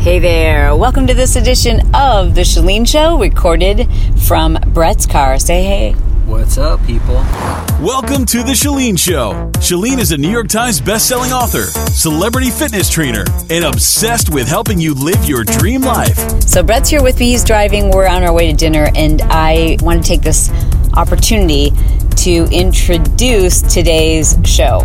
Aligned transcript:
Hey 0.00 0.18
there, 0.18 0.74
welcome 0.74 1.06
to 1.08 1.12
this 1.12 1.36
edition 1.36 1.94
of 1.94 2.34
The 2.34 2.40
Chalene 2.40 2.88
Show, 2.88 3.18
recorded 3.18 3.86
from 4.26 4.54
Brett's 4.68 5.04
car. 5.04 5.38
Say 5.38 5.62
hey. 5.62 5.92
What's 6.24 6.56
up, 6.56 6.82
people? 6.86 7.16
Welcome 7.84 8.24
to 8.24 8.42
The 8.42 8.52
Chalene 8.52 8.98
Show. 8.98 9.50
Chalene 9.56 9.98
is 9.98 10.10
a 10.12 10.16
New 10.16 10.30
York 10.30 10.48
Times 10.48 10.80
bestselling 10.80 11.32
author, 11.32 11.64
celebrity 11.90 12.48
fitness 12.48 12.88
trainer, 12.88 13.26
and 13.50 13.62
obsessed 13.62 14.30
with 14.30 14.48
helping 14.48 14.80
you 14.80 14.94
live 14.94 15.22
your 15.26 15.44
dream 15.44 15.82
life. 15.82 16.16
So, 16.44 16.62
Brett's 16.62 16.88
here 16.88 17.02
with 17.02 17.20
me, 17.20 17.32
he's 17.32 17.44
driving, 17.44 17.90
we're 17.90 18.08
on 18.08 18.22
our 18.22 18.32
way 18.32 18.50
to 18.50 18.56
dinner, 18.56 18.88
and 18.96 19.20
I 19.24 19.76
want 19.82 20.02
to 20.02 20.08
take 20.08 20.22
this 20.22 20.50
opportunity 20.94 21.72
to 22.16 22.48
introduce 22.50 23.60
today's 23.60 24.34
show. 24.44 24.80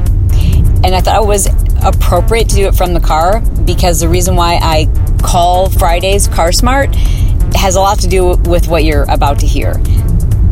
And 0.84 0.94
I 0.94 1.00
thought 1.00 1.24
it 1.24 1.26
was 1.26 1.48
appropriate 1.84 2.50
to 2.50 2.56
do 2.56 2.68
it 2.68 2.76
from 2.76 2.94
the 2.94 3.00
car 3.00 3.42
because 3.66 4.00
the 4.00 4.10
reason 4.10 4.36
why 4.36 4.60
I 4.62 4.88
call 5.24 5.70
Fridays 5.70 6.28
Car 6.28 6.52
Smart 6.52 6.94
has 7.56 7.76
a 7.76 7.80
lot 7.80 8.00
to 8.00 8.08
do 8.08 8.36
with 8.36 8.68
what 8.68 8.84
you're 8.84 9.10
about 9.10 9.40
to 9.40 9.48
hear. 9.48 9.82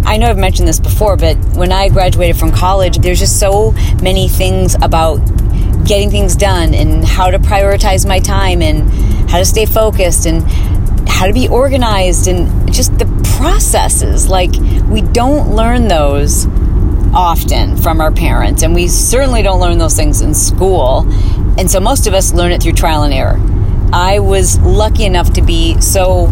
I 0.05 0.17
know 0.17 0.29
I've 0.29 0.37
mentioned 0.37 0.67
this 0.67 0.79
before, 0.79 1.15
but 1.15 1.37
when 1.55 1.71
I 1.71 1.89
graduated 1.89 2.37
from 2.37 2.51
college, 2.51 2.97
there's 2.97 3.19
just 3.19 3.39
so 3.39 3.71
many 4.01 4.27
things 4.27 4.75
about 4.81 5.17
getting 5.85 6.09
things 6.09 6.35
done 6.35 6.73
and 6.73 7.03
how 7.05 7.29
to 7.29 7.39
prioritize 7.39 8.07
my 8.07 8.19
time 8.19 8.61
and 8.61 8.89
how 9.29 9.37
to 9.37 9.45
stay 9.45 9.65
focused 9.65 10.25
and 10.25 10.43
how 11.07 11.27
to 11.27 11.33
be 11.33 11.47
organized 11.47 12.27
and 12.27 12.71
just 12.73 12.97
the 12.99 13.05
processes. 13.37 14.27
Like, 14.27 14.51
we 14.89 15.01
don't 15.01 15.55
learn 15.55 15.87
those 15.87 16.47
often 17.13 17.77
from 17.77 18.01
our 18.01 18.11
parents, 18.11 18.63
and 18.63 18.73
we 18.73 18.87
certainly 18.87 19.41
don't 19.41 19.59
learn 19.59 19.77
those 19.77 19.95
things 19.95 20.21
in 20.21 20.33
school. 20.33 21.05
And 21.57 21.69
so, 21.69 21.79
most 21.79 22.07
of 22.07 22.13
us 22.13 22.33
learn 22.33 22.51
it 22.51 22.61
through 22.61 22.73
trial 22.73 23.03
and 23.03 23.13
error. 23.13 23.39
I 23.93 24.19
was 24.19 24.59
lucky 24.59 25.05
enough 25.05 25.33
to 25.33 25.41
be 25.41 25.79
so 25.79 26.27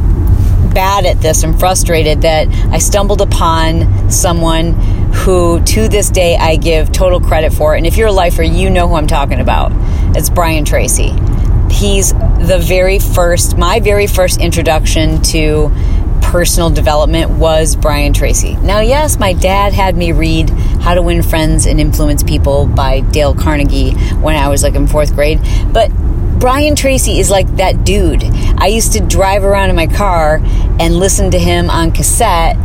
bad 0.73 1.05
at 1.05 1.21
this 1.21 1.43
and 1.43 1.59
frustrated 1.59 2.21
that 2.21 2.47
I 2.71 2.79
stumbled 2.79 3.21
upon 3.21 4.09
someone 4.09 4.73
who 5.13 5.61
to 5.63 5.87
this 5.87 6.09
day 6.09 6.37
I 6.37 6.55
give 6.55 6.91
total 6.91 7.19
credit 7.19 7.53
for. 7.53 7.75
And 7.75 7.85
if 7.85 7.97
you're 7.97 8.07
a 8.07 8.13
lifer, 8.13 8.43
you 8.43 8.69
know 8.69 8.87
who 8.87 8.95
I'm 8.95 9.07
talking 9.07 9.39
about. 9.39 9.71
It's 10.15 10.29
Brian 10.29 10.65
Tracy. 10.65 11.13
He's 11.69 12.13
the 12.13 12.59
very 12.61 12.99
first, 12.99 13.57
my 13.57 13.79
very 13.79 14.07
first 14.07 14.41
introduction 14.41 15.21
to 15.23 15.71
personal 16.21 16.69
development 16.69 17.31
was 17.31 17.75
Brian 17.75 18.13
Tracy. 18.13 18.55
Now, 18.57 18.79
yes, 18.79 19.19
my 19.19 19.33
dad 19.33 19.73
had 19.73 19.95
me 19.97 20.11
read 20.11 20.49
How 20.49 20.93
to 20.93 21.01
Win 21.01 21.23
Friends 21.23 21.65
and 21.65 21.79
Influence 21.79 22.23
People 22.23 22.67
by 22.67 23.01
Dale 23.01 23.33
Carnegie 23.33 23.91
when 24.15 24.35
I 24.35 24.47
was 24.47 24.63
like 24.63 24.75
in 24.75 24.87
fourth 24.87 25.13
grade, 25.13 25.39
but 25.71 25.91
Brian 26.39 26.75
Tracy 26.75 27.19
is 27.19 27.29
like 27.29 27.47
that 27.57 27.83
dude. 27.83 28.23
I 28.23 28.67
used 28.67 28.93
to 28.93 28.99
drive 28.99 29.43
around 29.43 29.69
in 29.69 29.75
my 29.75 29.87
car 29.87 30.39
and 30.79 30.95
listen 30.95 31.31
to 31.31 31.39
him 31.39 31.69
on 31.69 31.91
cassette 31.91 32.57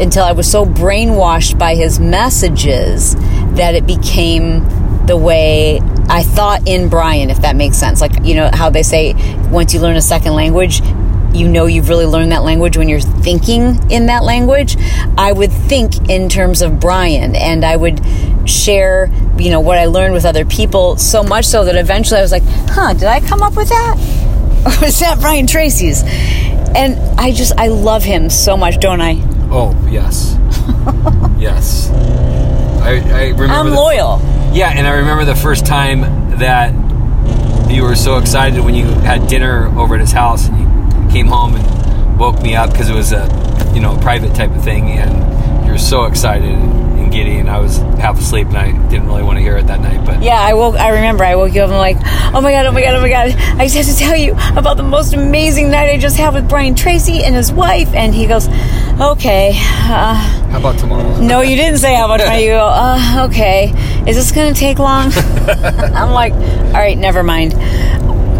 until 0.00 0.24
I 0.24 0.32
was 0.32 0.50
so 0.50 0.64
brainwashed 0.64 1.58
by 1.58 1.74
his 1.74 2.00
messages 2.00 3.14
that 3.56 3.74
it 3.74 3.86
became 3.86 4.64
the 5.06 5.16
way 5.16 5.80
I 6.08 6.22
thought 6.22 6.66
in 6.66 6.88
Brian, 6.88 7.30
if 7.30 7.42
that 7.42 7.56
makes 7.56 7.76
sense. 7.76 8.00
Like, 8.00 8.24
you 8.24 8.34
know, 8.34 8.50
how 8.52 8.70
they 8.70 8.82
say 8.82 9.14
once 9.50 9.74
you 9.74 9.80
learn 9.80 9.96
a 9.96 10.02
second 10.02 10.34
language, 10.34 10.80
you 11.34 11.48
know 11.48 11.66
you've 11.66 11.88
really 11.88 12.06
learned 12.06 12.32
that 12.32 12.42
language 12.42 12.76
when 12.76 12.88
you're 12.88 13.00
thinking 13.00 13.90
in 13.90 14.06
that 14.06 14.24
language. 14.24 14.76
I 15.16 15.32
would 15.32 15.52
think 15.52 16.08
in 16.10 16.28
terms 16.28 16.62
of 16.62 16.80
Brian 16.80 17.34
and 17.36 17.64
I 17.64 17.76
would 17.76 18.00
share, 18.48 19.10
you 19.38 19.50
know, 19.50 19.60
what 19.60 19.78
I 19.78 19.86
learned 19.86 20.14
with 20.14 20.24
other 20.24 20.44
people 20.44 20.96
so 20.96 21.22
much 21.22 21.44
so 21.44 21.64
that 21.64 21.76
eventually 21.76 22.18
I 22.18 22.22
was 22.22 22.32
like, 22.32 22.42
huh, 22.44 22.94
did 22.94 23.04
I 23.04 23.20
come 23.20 23.42
up 23.42 23.56
with 23.56 23.68
that? 23.68 24.26
Or 24.60 24.84
was 24.84 25.00
that 25.00 25.18
Brian 25.20 25.46
Tracy's? 25.46 26.02
And 26.04 26.98
I 27.18 27.32
just, 27.32 27.58
I 27.58 27.68
love 27.68 28.02
him 28.04 28.28
so 28.28 28.58
much, 28.58 28.78
don't 28.78 29.00
I? 29.00 29.14
Oh, 29.50 29.74
yes. 29.90 30.36
yes. 31.38 31.88
I, 32.82 32.90
I 32.90 33.22
remember. 33.30 33.44
I'm 33.46 33.70
the- 33.70 33.76
loyal. 33.76 34.18
Yeah, 34.52 34.68
and 34.68 34.86
I 34.86 34.96
remember 34.98 35.24
the 35.24 35.34
first 35.34 35.64
time 35.64 36.02
that 36.40 36.74
you 37.70 37.84
were 37.84 37.94
so 37.96 38.18
excited 38.18 38.62
when 38.62 38.74
you 38.74 38.84
had 38.84 39.28
dinner 39.28 39.72
over 39.78 39.94
at 39.94 40.00
his 40.02 40.12
house 40.12 40.46
and 40.48 40.58
you 40.60 40.66
came 41.10 41.26
home 41.26 41.54
and 41.56 42.18
woke 42.18 42.40
me 42.42 42.54
up 42.54 42.70
because 42.70 42.88
it 42.88 42.94
was 42.94 43.12
a, 43.12 43.26
you 43.74 43.80
know, 43.80 43.96
private 43.98 44.34
type 44.34 44.50
of 44.50 44.62
thing, 44.62 44.90
and 44.90 45.66
you 45.66 45.72
were 45.72 45.78
so 45.78 46.04
excited 46.04 46.48
and 46.54 46.80
giddy, 47.10 47.38
and 47.38 47.50
I 47.50 47.58
was 47.58 47.78
half 47.98 48.18
asleep 48.18 48.48
and 48.48 48.56
I 48.56 48.70
didn't 48.88 49.06
really 49.06 49.22
want 49.22 49.36
to 49.38 49.42
hear 49.42 49.56
it 49.56 49.66
that 49.66 49.80
night, 49.80 50.04
but 50.06 50.22
Yeah, 50.22 50.40
I 50.40 50.54
woke. 50.54 50.76
I 50.76 50.90
remember 50.90 51.24
I 51.24 51.34
woke 51.34 51.52
you 51.54 51.62
up 51.62 51.70
and 51.70 51.74
I'm 51.74 51.80
like, 51.80 51.96
oh 52.34 52.40
my 52.40 52.52
god, 52.52 52.66
oh 52.66 52.72
my 52.72 52.82
god, 52.82 52.94
oh 52.94 53.00
my 53.00 53.08
god! 53.08 53.30
I 53.58 53.66
just 53.66 53.76
have 53.76 53.86
to 53.86 53.96
tell 53.96 54.16
you 54.16 54.32
about 54.56 54.76
the 54.76 54.82
most 54.84 55.12
amazing 55.12 55.70
night 55.70 55.90
I 55.90 55.98
just 55.98 56.16
had 56.16 56.34
with 56.34 56.48
Brian 56.48 56.74
Tracy 56.74 57.24
and 57.24 57.34
his 57.34 57.52
wife. 57.52 57.92
And 57.94 58.14
he 58.14 58.26
goes, 58.26 58.48
okay. 59.00 59.52
Uh, 59.56 60.14
how 60.50 60.58
about 60.58 60.78
tomorrow? 60.78 61.20
no, 61.20 61.40
you 61.40 61.56
didn't 61.56 61.78
say 61.78 61.94
how 61.94 62.06
much 62.06 62.20
money. 62.24 62.44
You 62.44 62.50
go, 62.52 62.66
uh, 62.70 63.26
okay. 63.28 63.72
Is 64.06 64.16
this 64.16 64.30
gonna 64.32 64.54
take 64.54 64.78
long? 64.78 65.12
I'm 65.48 66.12
like, 66.12 66.32
all 66.32 66.72
right, 66.72 66.96
never 66.96 67.22
mind. 67.22 67.54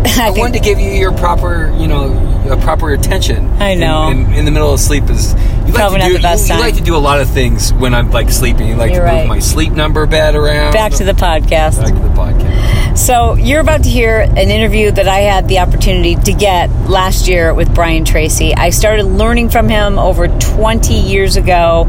I 0.05 0.29
I 0.29 0.31
wanted 0.31 0.55
to 0.59 0.65
give 0.65 0.79
you 0.79 0.91
your 0.91 1.13
proper, 1.13 1.75
you 1.79 1.87
know, 1.89 2.09
uh, 2.51 2.61
proper 2.63 2.93
attention. 2.93 3.49
I 3.61 3.75
know. 3.75 4.09
In, 4.09 4.27
in, 4.27 4.33
in 4.35 4.45
the 4.45 4.51
middle 4.51 4.73
of 4.73 4.81
sleep 4.81 5.05
is 5.05 5.35
you 5.67 5.73
Probably 5.73 5.99
like 5.99 6.09
to 6.09 6.09
do, 6.09 6.17
the 6.19 6.23
best 6.23 6.49
you, 6.49 6.55
you 6.55 6.61
like 6.61 6.77
to 6.77 6.83
do 6.83 6.97
a 6.97 6.99
lot 6.99 7.21
of 7.21 7.31
things 7.31 7.73
when 7.75 7.95
I'm 7.95 8.11
like 8.11 8.31
sleeping. 8.31 8.69
You 8.69 8.75
like 8.75 8.93
You're 8.93 9.07
to 9.07 9.13
move 9.19 9.29
my 9.29 9.39
sleep 9.39 9.73
number 9.73 10.07
bed 10.07 10.35
around. 10.35 10.73
back 10.73 10.93
to 10.95 11.05
the 11.05 11.13
podcast. 11.13 11.79
back 11.79 11.95
to 11.95 12.01
the 12.01 12.09
podcast. 12.09 12.99
So, 12.99 13.35
you're 13.35 13.61
about 13.61 13.85
to 13.85 13.89
hear 13.89 14.21
an 14.21 14.37
interview 14.37 14.91
that 14.91 15.07
I 15.07 15.21
had 15.21 15.49
the 15.49 15.61
opportunity 15.61 16.17
to 16.17 16.33
get 16.33 16.69
last 16.89 17.29
year 17.29 17.55
with 17.55 17.73
Brian 17.73 18.05
Tracy. 18.05 18.53
I 18.55 18.71
started 18.71 19.05
learning 19.05 19.51
from 19.51 19.69
him 19.69 19.99
over 19.99 20.27
20 20.27 20.95
years 20.95 21.37
ago. 21.37 21.87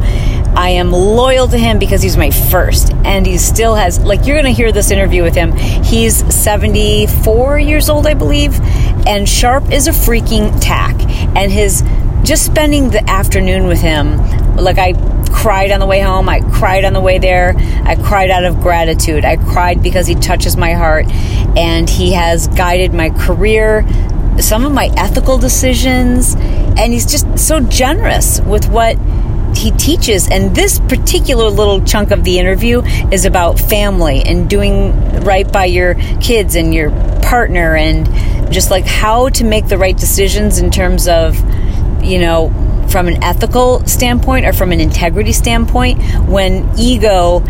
I 0.53 0.72
am 0.72 0.91
loyal 0.91 1.47
to 1.47 1.57
him 1.57 1.79
because 1.79 2.01
he's 2.01 2.17
my 2.17 2.29
first, 2.29 2.93
and 3.03 3.25
he 3.25 3.38
still 3.38 3.73
has, 3.73 3.99
like, 3.99 4.28
you're 4.28 4.35
going 4.35 4.53
to 4.53 4.57
hear 4.57 4.72
this 4.72 4.91
interview 4.91 5.23
with 5.23 5.33
him. 5.33 5.53
He's 5.53 6.17
74 6.33 7.57
years 7.57 7.89
old, 7.89 8.05
I 8.05 8.13
believe, 8.13 8.53
and 9.07 9.28
sharp 9.28 9.72
is 9.72 9.88
a 9.88 9.91
freaking 9.91 10.57
tack. 10.62 10.95
And 11.35 11.51
his 11.51 11.84
just 12.23 12.45
spending 12.45 12.89
the 12.89 13.07
afternoon 13.09 13.67
with 13.67 13.81
him, 13.81 14.17
like, 14.57 14.78
I 14.78 14.94
cried 15.31 15.72
on 15.72 15.79
the 15.79 15.88
way 15.88 16.01
home. 16.01 16.29
I 16.29 16.41
cried 16.41 16.85
on 16.85 16.94
the 16.94 17.01
way 17.01 17.17
there. 17.17 17.56
I 17.84 17.95
cried 17.95 18.29
out 18.29 18.44
of 18.44 18.59
gratitude. 18.61 19.25
I 19.25 19.38
cried 19.38 19.81
because 19.81 20.06
he 20.06 20.16
touches 20.16 20.56
my 20.56 20.73
heart 20.73 21.07
and 21.57 21.90
he 21.90 22.13
has 22.13 22.47
guided 22.50 22.94
my 22.94 23.09
career, 23.09 23.85
some 24.40 24.66
of 24.66 24.72
my 24.72 24.91
ethical 24.97 25.38
decisions, 25.38 26.35
and 26.35 26.94
he's 26.94 27.06
just 27.06 27.40
so 27.40 27.59
generous 27.59 28.40
with 28.41 28.69
what 28.69 28.97
he 29.56 29.72
teaches. 29.72 30.29
And 30.29 30.56
this 30.56 30.79
particular 30.79 31.50
little 31.50 31.81
chunk 31.81 32.11
of 32.11 32.23
the 32.23 32.40
interview 32.40 32.81
is 33.11 33.25
about 33.25 33.59
family 33.59 34.22
and 34.22 34.49
doing 34.49 34.93
right 35.22 35.52
by 35.52 35.66
your 35.66 35.96
kids 36.20 36.55
and 36.55 36.73
your 36.73 36.91
partner 37.22 37.75
and 37.75 38.08
just 38.51 38.69
like 38.69 38.85
how 38.85 39.29
to 39.29 39.43
make 39.43 39.67
the 39.67 39.77
right 39.77 39.97
decisions 39.97 40.59
in 40.59 40.71
terms 40.71 41.07
of, 41.07 41.35
you 42.03 42.19
know, 42.19 42.53
from 42.89 43.07
an 43.07 43.23
ethical 43.23 43.85
standpoint 43.87 44.45
or 44.45 44.53
from 44.53 44.71
an 44.71 44.79
integrity 44.79 45.31
standpoint 45.31 46.01
when 46.27 46.69
ego 46.77 47.43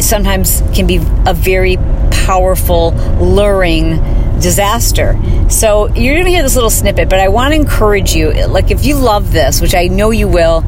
sometimes 0.00 0.62
can 0.74 0.86
be 0.86 0.96
a 1.26 1.34
very 1.34 1.76
powerful 2.10 2.90
luring 3.20 3.96
disaster. 4.40 5.18
So 5.48 5.88
you're 5.94 6.14
going 6.14 6.26
to 6.26 6.30
hear 6.30 6.42
this 6.42 6.54
little 6.54 6.70
snippet 6.70 7.08
but 7.08 7.20
i 7.20 7.28
want 7.28 7.52
to 7.52 7.60
encourage 7.60 8.14
you 8.14 8.32
like 8.46 8.70
if 8.70 8.84
you 8.84 8.96
love 8.96 9.32
this 9.32 9.60
which 9.60 9.74
i 9.74 9.86
know 9.88 10.10
you 10.10 10.28
will 10.28 10.64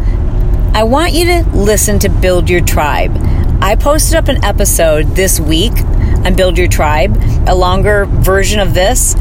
i 0.74 0.82
want 0.82 1.12
you 1.12 1.24
to 1.24 1.48
listen 1.54 1.98
to 2.00 2.08
build 2.08 2.50
your 2.50 2.60
tribe. 2.60 3.16
I 3.60 3.76
posted 3.76 4.16
up 4.16 4.28
an 4.28 4.44
episode 4.44 5.14
this 5.14 5.38
week 5.38 5.72
on 6.24 6.34
build 6.34 6.58
your 6.58 6.68
tribe 6.68 7.16
a 7.46 7.54
longer 7.54 8.06
version 8.06 8.60
of 8.60 8.74
this 8.74 9.14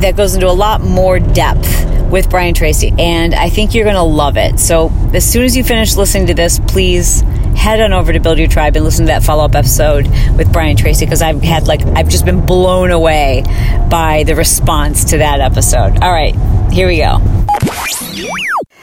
that 0.00 0.16
goes 0.16 0.34
into 0.34 0.48
a 0.48 0.52
lot 0.52 0.80
more 0.80 1.18
depth 1.18 1.86
with 2.10 2.30
Brian 2.30 2.54
Tracy, 2.54 2.92
and 2.98 3.34
I 3.34 3.50
think 3.50 3.74
you're 3.74 3.84
going 3.84 3.96
to 3.96 4.02
love 4.02 4.36
it. 4.36 4.58
So, 4.58 4.90
as 5.12 5.30
soon 5.30 5.44
as 5.44 5.56
you 5.56 5.62
finish 5.62 5.96
listening 5.96 6.28
to 6.28 6.34
this, 6.34 6.58
please 6.66 7.20
head 7.56 7.80
on 7.80 7.92
over 7.92 8.12
to 8.12 8.20
Build 8.20 8.38
Your 8.38 8.48
Tribe 8.48 8.76
and 8.76 8.84
listen 8.84 9.06
to 9.06 9.12
that 9.12 9.22
follow 9.22 9.44
up 9.44 9.54
episode 9.54 10.06
with 10.36 10.52
Brian 10.52 10.76
Tracy 10.76 11.04
because 11.04 11.22
I've 11.22 11.42
had 11.42 11.66
like 11.66 11.82
I've 11.82 12.08
just 12.08 12.24
been 12.24 12.46
blown 12.46 12.90
away 12.90 13.42
by 13.90 14.24
the 14.24 14.34
response 14.36 15.04
to 15.06 15.18
that 15.18 15.40
episode. 15.40 15.98
All 16.02 16.12
right, 16.12 16.34
here 16.72 16.86
we 16.86 16.98
go. 16.98 17.18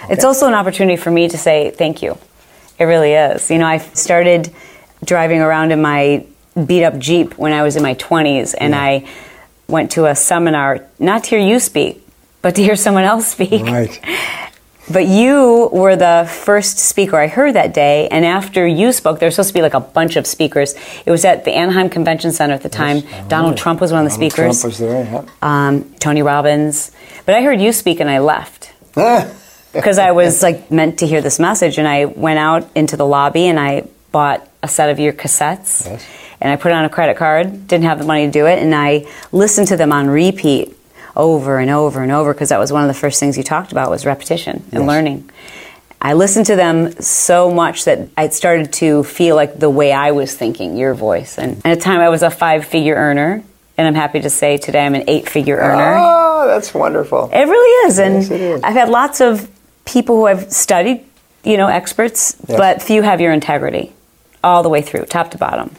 It's 0.07 0.23
also 0.23 0.47
an 0.47 0.53
opportunity 0.53 0.97
for 0.97 1.09
me 1.09 1.27
to 1.29 1.37
say 1.37 1.71
thank 1.71 2.01
you. 2.01 2.17
It 2.77 2.83
really 2.83 3.13
is. 3.13 3.49
You 3.49 3.57
know, 3.57 3.65
I 3.65 3.77
started 3.77 4.53
driving 5.03 5.39
around 5.39 5.71
in 5.71 5.81
my 5.81 6.25
beat 6.65 6.83
up 6.83 6.97
Jeep 6.99 7.37
when 7.37 7.53
I 7.53 7.63
was 7.63 7.75
in 7.75 7.83
my 7.83 7.95
20s, 7.95 8.53
and 8.57 8.75
I 8.75 9.07
went 9.67 9.91
to 9.91 10.05
a 10.05 10.15
seminar 10.15 10.85
not 10.99 11.23
to 11.25 11.29
hear 11.31 11.39
you 11.39 11.59
speak, 11.59 12.05
but 12.41 12.55
to 12.55 12.63
hear 12.63 12.75
someone 12.75 13.03
else 13.03 13.27
speak. 13.27 13.63
Right. 13.63 13.99
But 14.91 15.07
you 15.07 15.69
were 15.71 15.95
the 15.95 16.29
first 16.31 16.77
speaker 16.77 17.17
I 17.17 17.25
heard 17.27 17.55
that 17.55 17.73
day, 17.73 18.07
and 18.09 18.23
after 18.23 18.67
you 18.67 18.91
spoke, 18.91 19.19
there 19.19 19.27
was 19.27 19.35
supposed 19.35 19.49
to 19.49 19.53
be 19.55 19.63
like 19.63 19.73
a 19.73 19.79
bunch 19.79 20.15
of 20.15 20.27
speakers. 20.27 20.75
It 21.05 21.09
was 21.09 21.25
at 21.25 21.43
the 21.43 21.55
Anaheim 21.55 21.89
Convention 21.89 22.31
Center 22.31 22.53
at 22.53 22.61
the 22.61 22.69
time. 22.69 23.01
Donald 23.27 23.57
Trump 23.57 23.81
was 23.81 23.91
one 23.91 24.05
of 24.05 24.11
the 24.11 24.15
Donald 24.15 24.31
speakers. 24.31 24.61
Trump 24.61 24.71
was 24.71 24.77
there, 24.77 25.03
yeah. 25.03 25.25
um, 25.41 25.91
Tony 25.95 26.21
Robbins. 26.21 26.91
But 27.25 27.33
I 27.33 27.41
heard 27.41 27.59
you 27.59 27.71
speak, 27.71 27.99
and 27.99 28.09
I 28.09 28.19
left 28.19 28.73
because 29.73 29.97
I 29.97 30.11
was 30.11 30.43
like 30.43 30.69
meant 30.69 30.99
to 30.99 31.07
hear 31.07 31.19
this 31.19 31.39
message, 31.39 31.79
and 31.79 31.87
I 31.87 32.05
went 32.05 32.37
out 32.37 32.69
into 32.75 32.95
the 32.95 33.07
lobby 33.07 33.47
and 33.47 33.59
I 33.59 33.87
bought 34.11 34.47
a 34.65 34.67
set 34.67 34.89
of 34.89 34.99
your 34.99 35.13
cassettes, 35.13 35.85
Yes. 35.85 36.03
and 36.41 36.51
I 36.51 36.55
put 36.57 36.71
it 36.71 36.75
on 36.75 36.83
a 36.85 36.89
credit 36.89 37.15
card. 37.17 37.67
Didn't 37.67 37.85
have 37.85 37.99
the 37.99 38.05
money 38.05 38.25
to 38.25 38.31
do 38.31 38.45
it, 38.47 38.59
and 38.61 38.73
I 38.75 39.05
listened 39.31 39.67
to 39.69 39.77
them 39.77 39.91
on 39.93 40.07
repeat 40.07 40.75
over 41.15 41.59
and 41.59 41.69
over 41.71 42.01
and 42.03 42.11
over 42.11 42.33
because 42.33 42.49
that 42.49 42.59
was 42.59 42.73
one 42.73 42.81
of 42.81 42.87
the 42.89 42.93
first 42.99 43.19
things 43.21 43.37
you 43.37 43.43
talked 43.43 43.71
about 43.71 43.89
was 43.89 44.05
repetition 44.05 44.63
and 44.73 44.81
Yes. 44.83 44.87
learning. 44.87 45.29
I 46.01 46.13
listened 46.13 46.45
to 46.47 46.55
them 46.55 46.91
so 46.99 47.49
much 47.51 47.85
that 47.85 47.99
I 48.17 48.27
started 48.29 48.73
to 48.73 49.03
feel 49.03 49.35
like 49.35 49.59
the 49.59 49.69
way 49.69 49.93
I 49.93 50.11
was 50.11 50.33
thinking, 50.35 50.75
your 50.75 50.93
voice. 50.93 51.37
And 51.37 51.61
at 51.65 51.75
the 51.77 51.81
time, 51.81 51.99
I 52.01 52.09
was 52.09 52.21
a 52.21 52.29
five-figure 52.29 52.93
earner, 52.95 53.41
and 53.77 53.87
I'm 53.87 53.95
happy 53.95 54.19
to 54.19 54.29
say 54.29 54.57
today 54.57 54.85
I'm 54.85 54.93
an 54.95 55.03
eight-figure 55.07 55.55
earner. 55.57 55.95
Oh, 55.97 56.47
that's 56.47 56.73
wonderful. 56.73 57.29
It 57.33 57.45
really 57.47 57.87
is, 57.87 57.97
and 57.99 58.15
Yes, 58.15 58.31
is. 58.31 58.61
I've 58.63 58.73
had 58.75 58.89
lots 58.89 59.21
of 59.21 59.47
people 59.85 60.17
who 60.17 60.25
I've 60.27 60.51
studied, 60.51 60.99
you 61.43 61.57
know, 61.57 61.67
experts, 61.67 62.35
Yes. 62.47 62.57
but 62.57 62.81
few 62.81 63.01
have 63.03 63.21
your 63.21 63.31
integrity 63.31 63.93
all 64.45 64.63
the 64.63 64.69
way 64.69 64.81
through, 64.81 65.05
top 65.05 65.31
to 65.31 65.37
bottom. 65.37 65.75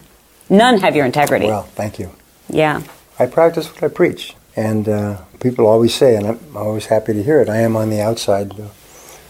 None 0.51 0.79
have 0.81 0.95
your 0.95 1.07
integrity. 1.07 1.47
Well, 1.47 1.63
thank 1.63 1.99
you. 1.99 2.11
yeah, 2.49 2.83
I 3.19 3.27
practice 3.27 3.73
what 3.73 3.83
I 3.83 3.89
preach. 3.89 4.35
And 4.57 4.89
uh, 4.89 5.19
people 5.41 5.67
always 5.67 5.95
say, 5.95 6.17
and 6.17 6.27
I'm 6.27 6.57
always 6.57 6.87
happy 6.87 7.13
to 7.13 7.23
hear 7.23 7.41
it, 7.41 7.49
I 7.49 7.59
am 7.59 7.77
on 7.77 7.91
the 7.91 8.01
outside 8.01 8.53
the, 8.53 8.71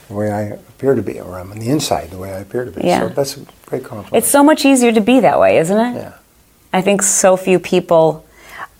way 0.08 0.30
I 0.30 0.42
appear 0.42 0.94
to 0.94 1.02
be, 1.02 1.20
or 1.20 1.38
I'm 1.38 1.50
on 1.50 1.58
the 1.58 1.68
inside 1.68 2.10
the 2.10 2.18
way 2.18 2.32
I 2.32 2.38
appear 2.38 2.64
to 2.64 2.70
be. 2.70 2.82
Yeah. 2.82 3.00
So 3.00 3.08
that's 3.08 3.36
a 3.36 3.40
great 3.66 3.84
compliment. 3.84 4.14
it's 4.14 4.30
so 4.30 4.44
much 4.44 4.64
easier 4.64 4.92
to 4.92 5.00
be 5.00 5.20
that 5.20 5.40
way, 5.40 5.58
isn't 5.58 5.78
it? 5.78 5.94
yeah. 5.96 6.12
I 6.72 6.80
think 6.80 7.02
so 7.02 7.36
few 7.36 7.58
people 7.58 8.24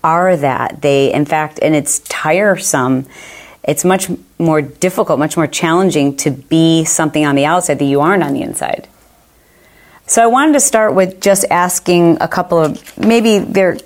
are 0.05 0.37
that. 0.37 0.82
They, 0.82 1.12
in 1.12 1.25
fact, 1.25 1.58
and 1.61 1.75
it's 1.75 1.99
tiresome. 2.00 3.06
It's 3.64 3.85
much 3.85 4.08
more 4.38 4.62
difficult, 4.62 5.19
much 5.19 5.37
more 5.37 5.49
challenging 5.49 6.17
to 6.19 6.31
be 6.31 6.85
something 6.85 7.26
on 7.26 7.35
the 7.35 7.44
outside 7.44 7.81
that 7.81 7.85
you 7.87 8.00
aren't 8.00 8.23
on 8.23 8.35
the 8.35 8.43
inside. 8.43 8.87
So 10.08 10.23
I 10.23 10.26
wanted 10.29 10.53
to 10.53 10.61
start 10.61 10.94
with 10.94 11.20
just 11.20 11.44
asking 11.50 12.19
a 12.20 12.29
couple 12.29 12.58
of 12.58 12.97
maybe 12.97 13.41
they're 13.41 13.76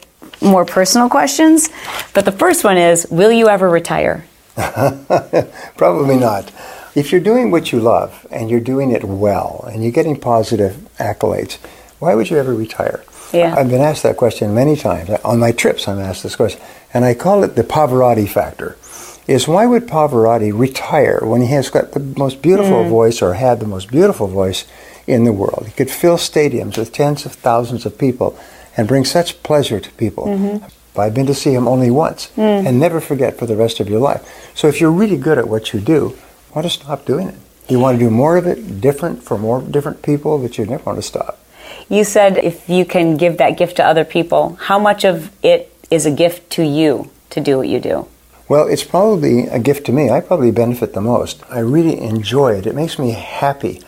more 0.42 0.66
personal 0.66 1.08
questions, 1.08 1.70
but 2.12 2.26
the 2.26 2.32
first 2.32 2.62
one 2.62 2.76
is 2.76 3.06
Will 3.10 3.32
you 3.32 3.48
ever 3.48 3.68
retire? 3.68 4.26
Probably 5.76 6.18
not. 6.18 6.52
If 6.94 7.10
you're 7.10 7.22
doing 7.22 7.50
what 7.50 7.72
you 7.72 7.80
love 7.80 8.26
and 8.30 8.50
you're 8.50 8.60
doing 8.60 8.90
it 8.90 9.02
well 9.02 9.64
and 9.72 9.82
you're 9.82 9.92
getting 9.92 10.18
positive 10.18 10.74
accolades, 10.98 11.56
why 12.00 12.14
would 12.14 12.28
you 12.28 12.36
ever 12.36 12.52
retire? 12.52 13.02
Yeah. 13.32 13.54
I've 13.56 13.70
been 13.70 13.80
asked 13.80 14.02
that 14.02 14.18
question 14.18 14.54
many 14.54 14.76
times. 14.76 15.08
On 15.24 15.38
my 15.38 15.52
trips, 15.52 15.88
I'm 15.88 16.00
asked 16.00 16.22
this 16.22 16.36
question. 16.36 16.60
And 16.92 17.04
I 17.04 17.14
call 17.14 17.44
it 17.44 17.56
the 17.56 17.62
Pavarotti 17.62 18.28
factor. 18.28 18.76
Is 19.26 19.46
why 19.46 19.64
would 19.64 19.86
Pavarotti 19.86 20.52
retire 20.52 21.20
when 21.22 21.40
he 21.40 21.46
has 21.48 21.70
got 21.70 21.92
the 21.92 22.00
most 22.00 22.42
beautiful 22.42 22.82
hmm. 22.82 22.90
voice 22.90 23.22
or 23.22 23.34
had 23.34 23.60
the 23.60 23.66
most 23.66 23.90
beautiful 23.90 24.26
voice 24.26 24.66
in 25.06 25.24
the 25.24 25.32
world? 25.32 25.66
He 25.66 25.72
could 25.72 25.90
fill 25.90 26.16
stadiums 26.16 26.78
with 26.78 26.92
tens 26.92 27.26
of 27.26 27.32
thousands 27.32 27.86
of 27.86 27.98
people 27.98 28.38
and 28.76 28.88
bring 28.88 29.04
such 29.04 29.42
pleasure 29.42 29.80
to 29.80 29.90
people. 29.92 30.26
Mm-hmm. 30.26 30.66
I've 31.00 31.14
been 31.14 31.26
to 31.26 31.34
see 31.34 31.54
him 31.54 31.66
only 31.66 31.90
once 31.90 32.30
mm. 32.36 32.66
and 32.66 32.78
never 32.78 33.00
forget 33.00 33.38
for 33.38 33.46
the 33.46 33.56
rest 33.56 33.80
of 33.80 33.88
your 33.88 34.00
life. 34.00 34.22
So 34.54 34.68
if 34.68 34.80
you're 34.80 34.90
really 34.90 35.16
good 35.16 35.38
at 35.38 35.48
what 35.48 35.72
you 35.72 35.80
do, 35.80 36.16
why 36.52 36.62
to 36.62 36.70
stop 36.70 37.06
doing 37.06 37.28
it? 37.28 37.36
You 37.68 37.78
want 37.78 37.98
to 37.98 38.04
do 38.04 38.10
more 38.10 38.36
of 38.36 38.46
it, 38.46 38.80
different 38.80 39.22
for 39.22 39.38
more 39.38 39.62
different 39.62 40.02
people, 40.02 40.38
but 40.38 40.58
you 40.58 40.66
never 40.66 40.82
want 40.82 40.98
to 40.98 41.02
stop. 41.02 41.38
You 41.88 42.04
said 42.04 42.36
if 42.38 42.68
you 42.68 42.84
can 42.84 43.16
give 43.16 43.38
that 43.38 43.56
gift 43.56 43.76
to 43.76 43.84
other 43.84 44.04
people, 44.04 44.56
how 44.60 44.78
much 44.78 45.04
of 45.04 45.30
it 45.42 45.72
is 45.90 46.04
a 46.04 46.10
gift 46.10 46.50
to 46.50 46.64
you 46.64 47.10
to 47.30 47.40
do 47.40 47.58
what 47.58 47.68
you 47.68 47.80
do? 47.80 48.06
Well, 48.48 48.66
it's 48.66 48.82
probably 48.82 49.46
a 49.46 49.60
gift 49.60 49.86
to 49.86 49.92
me. 49.92 50.10
I 50.10 50.20
probably 50.20 50.50
benefit 50.50 50.92
the 50.92 51.00
most. 51.00 51.40
I 51.48 51.60
really 51.60 52.00
enjoy 52.00 52.54
it. 52.54 52.66
It 52.66 52.74
makes 52.74 52.98
me 52.98 53.12
happy. 53.12 53.80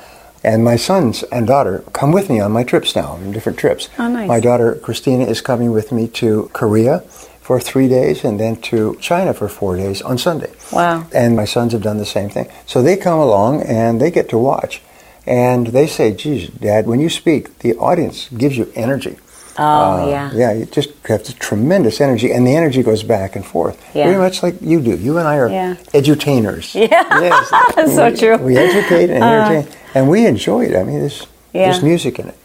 And 0.44 0.64
my 0.64 0.76
sons 0.76 1.22
and 1.24 1.46
daughter 1.46 1.84
come 1.92 2.12
with 2.12 2.28
me 2.28 2.40
on 2.40 2.50
my 2.52 2.64
trips 2.64 2.96
now, 2.96 3.12
on 3.12 3.30
different 3.30 3.58
trips. 3.58 3.88
Oh, 3.98 4.08
nice. 4.08 4.28
My 4.28 4.40
daughter 4.40 4.74
Christina 4.74 5.24
is 5.24 5.40
coming 5.40 5.70
with 5.70 5.92
me 5.92 6.08
to 6.08 6.50
Korea 6.52 7.00
for 7.40 7.60
three 7.60 7.88
days 7.88 8.24
and 8.24 8.38
then 8.40 8.56
to 8.62 8.96
China 9.00 9.34
for 9.34 9.48
four 9.48 9.76
days 9.76 10.02
on 10.02 10.18
Sunday. 10.18 10.52
Wow. 10.72 11.06
And 11.12 11.36
my 11.36 11.44
sons 11.44 11.72
have 11.72 11.82
done 11.82 11.98
the 11.98 12.06
same 12.06 12.28
thing. 12.28 12.48
So 12.66 12.82
they 12.82 12.96
come 12.96 13.18
along 13.18 13.62
and 13.62 14.00
they 14.00 14.10
get 14.10 14.28
to 14.30 14.38
watch. 14.38 14.82
And 15.26 15.68
they 15.68 15.86
say, 15.86 16.12
geez, 16.12 16.48
Dad, 16.48 16.86
when 16.86 16.98
you 16.98 17.08
speak, 17.08 17.58
the 17.60 17.76
audience 17.76 18.28
gives 18.30 18.56
you 18.56 18.72
energy. 18.74 19.18
Oh, 19.58 19.62
Uh, 19.62 20.06
yeah. 20.08 20.30
Yeah, 20.32 20.52
you 20.52 20.64
just 20.66 20.90
have 21.06 21.20
this 21.24 21.34
tremendous 21.34 22.00
energy, 22.00 22.32
and 22.32 22.46
the 22.46 22.54
energy 22.56 22.82
goes 22.82 23.02
back 23.02 23.36
and 23.36 23.44
forth. 23.44 23.76
Yeah. 23.94 24.06
Very 24.06 24.18
much 24.18 24.42
like 24.42 24.54
you 24.60 24.80
do. 24.80 24.96
You 24.96 25.18
and 25.18 25.28
I 25.28 25.36
are 25.36 25.48
Yeah. 25.48 25.74
edutainers. 25.92 26.74
Yeah. 26.90 27.20
Yes. 27.20 27.50
That's 27.76 27.94
so 27.94 28.14
true. 28.14 28.36
We 28.38 28.56
educate 28.56 29.10
and 29.10 29.22
entertain, 29.22 29.66
and 29.94 30.08
we 30.08 30.26
enjoy 30.26 30.64
it. 30.66 30.76
I 30.76 30.84
mean, 30.84 31.00
there's, 31.00 31.26
Yeah. 31.52 31.64
there's 31.70 31.82
music 31.82 32.18
in 32.18 32.28
it. 32.28 32.36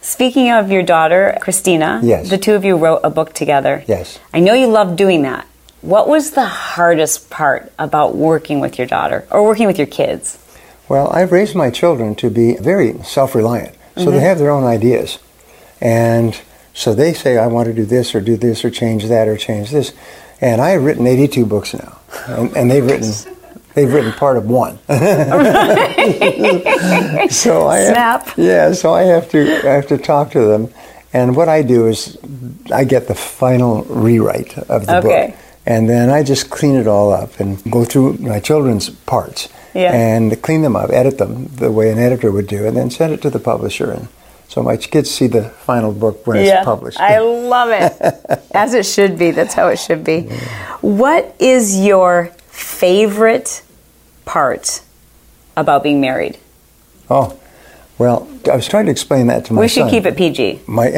Speaking 0.00 0.50
of 0.50 0.70
your 0.70 0.82
daughter, 0.82 1.36
Christina, 1.40 2.00
Yes. 2.02 2.28
the 2.28 2.38
two 2.38 2.54
of 2.54 2.64
you 2.64 2.76
wrote 2.76 3.00
a 3.04 3.10
book 3.10 3.32
together. 3.34 3.82
Yes. 3.86 4.18
I 4.32 4.40
know 4.40 4.54
you 4.54 4.66
love 4.66 4.96
doing 4.96 5.22
that. 5.22 5.46
What 5.82 6.08
was 6.08 6.30
the 6.32 6.46
hardest 6.46 7.28
part 7.30 7.72
about 7.78 8.14
working 8.16 8.60
with 8.60 8.78
your 8.78 8.86
daughter 8.86 9.24
or 9.30 9.42
working 9.42 9.66
with 9.66 9.76
your 9.78 9.86
kids? 9.86 10.38
Well, 10.88 11.10
I've 11.12 11.32
raised 11.32 11.54
my 11.54 11.70
children 11.70 12.14
to 12.16 12.28
be 12.30 12.56
very 12.56 12.94
self-reliant, 13.04 13.74
so 13.96 14.10
they 14.10 14.20
have 14.20 14.38
their 14.38 14.50
own 14.50 14.64
ideas, 14.64 15.18
and 15.80 16.38
so 16.74 16.92
they 16.94 17.14
say, 17.14 17.38
"I 17.38 17.46
want 17.46 17.66
to 17.68 17.72
do 17.72 17.84
this 17.86 18.14
or 18.14 18.20
do 18.20 18.36
this 18.36 18.64
or 18.64 18.70
change 18.70 19.06
that 19.06 19.26
or 19.28 19.36
change 19.38 19.70
this," 19.70 19.92
and 20.40 20.60
I 20.60 20.70
have 20.70 20.84
written 20.84 21.06
82 21.06 21.46
books 21.46 21.72
now, 21.74 21.98
and, 22.26 22.54
and 22.56 22.70
they've 22.70 22.84
written. 22.84 23.12
They've 23.74 23.92
written 23.92 24.12
part 24.12 24.36
of 24.36 24.48
one. 24.48 24.78
so 24.88 24.94
I 27.66 27.84
Snap. 27.90 28.26
Have, 28.26 28.38
yeah, 28.38 28.72
so 28.72 28.94
I 28.94 29.02
have 29.02 29.28
to 29.30 29.40
I 29.68 29.72
have 29.74 29.88
to 29.88 29.98
talk 29.98 30.30
to 30.32 30.40
them, 30.46 30.68
and 31.12 31.34
what 31.34 31.48
I 31.48 31.62
do 31.62 31.88
is 31.88 32.16
I 32.72 32.84
get 32.84 33.08
the 33.08 33.16
final 33.16 33.82
rewrite 33.84 34.56
of 34.68 34.86
the 34.86 34.98
Okay. 34.98 35.26
book, 35.30 35.36
and 35.66 35.88
then 35.88 36.08
I 36.10 36.22
just 36.22 36.50
clean 36.50 36.76
it 36.76 36.86
all 36.86 37.12
up 37.12 37.40
and 37.40 37.60
go 37.70 37.84
through 37.84 38.18
my 38.18 38.38
children's 38.40 38.90
parts 38.90 39.48
Yeah. 39.74 39.92
and 39.92 40.40
clean 40.40 40.62
them 40.62 40.76
up, 40.76 40.90
edit 40.90 41.18
them 41.18 41.50
the 41.56 41.72
way 41.72 41.90
an 41.90 41.98
editor 41.98 42.30
would 42.30 42.46
do, 42.46 42.66
and 42.66 42.76
then 42.76 42.90
send 42.90 43.12
it 43.12 43.22
to 43.22 43.30
the 43.30 43.40
publisher. 43.40 43.90
And 43.90 44.06
so 44.48 44.62
my 44.62 44.76
kids 44.76 45.10
see 45.10 45.26
the 45.26 45.50
final 45.50 45.92
book 45.92 46.26
when 46.26 46.38
it's 46.38 46.64
published. 46.64 47.00
I 47.00 47.18
love 47.18 47.70
it. 47.70 48.42
As 48.54 48.74
it 48.74 48.86
should 48.86 49.18
be. 49.18 49.30
That's 49.30 49.54
how 49.54 49.68
it 49.68 49.78
should 49.78 50.04
be. 50.04 50.22
What 50.80 51.34
is 51.38 51.84
your 51.84 52.26
favorite 52.48 53.62
part 54.24 54.82
about 55.56 55.82
being 55.82 56.00
married? 56.00 56.38
oh, 57.10 57.38
well, 57.96 58.26
I 58.50 58.56
was 58.56 58.66
trying 58.66 58.86
to 58.86 58.90
explain 58.90 59.28
that 59.28 59.44
to 59.46 59.52
my 59.52 59.60
we 59.60 59.68
should 59.68 59.82
son. 59.82 59.90
keep 59.90 60.04
it 60.04 60.16
PG. 60.16 60.62
my 60.66 60.90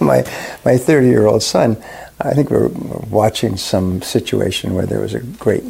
my 0.00 0.24
my 0.64 0.76
30 0.76 1.08
year 1.08 1.26
old 1.26 1.42
son 1.42 1.76
I 2.20 2.32
think 2.32 2.50
we 2.50 2.56
were 2.56 2.70
watching 3.10 3.56
some 3.56 4.00
situation 4.00 4.74
where 4.74 4.86
there 4.86 5.00
was 5.00 5.14
a 5.14 5.20
great 5.20 5.62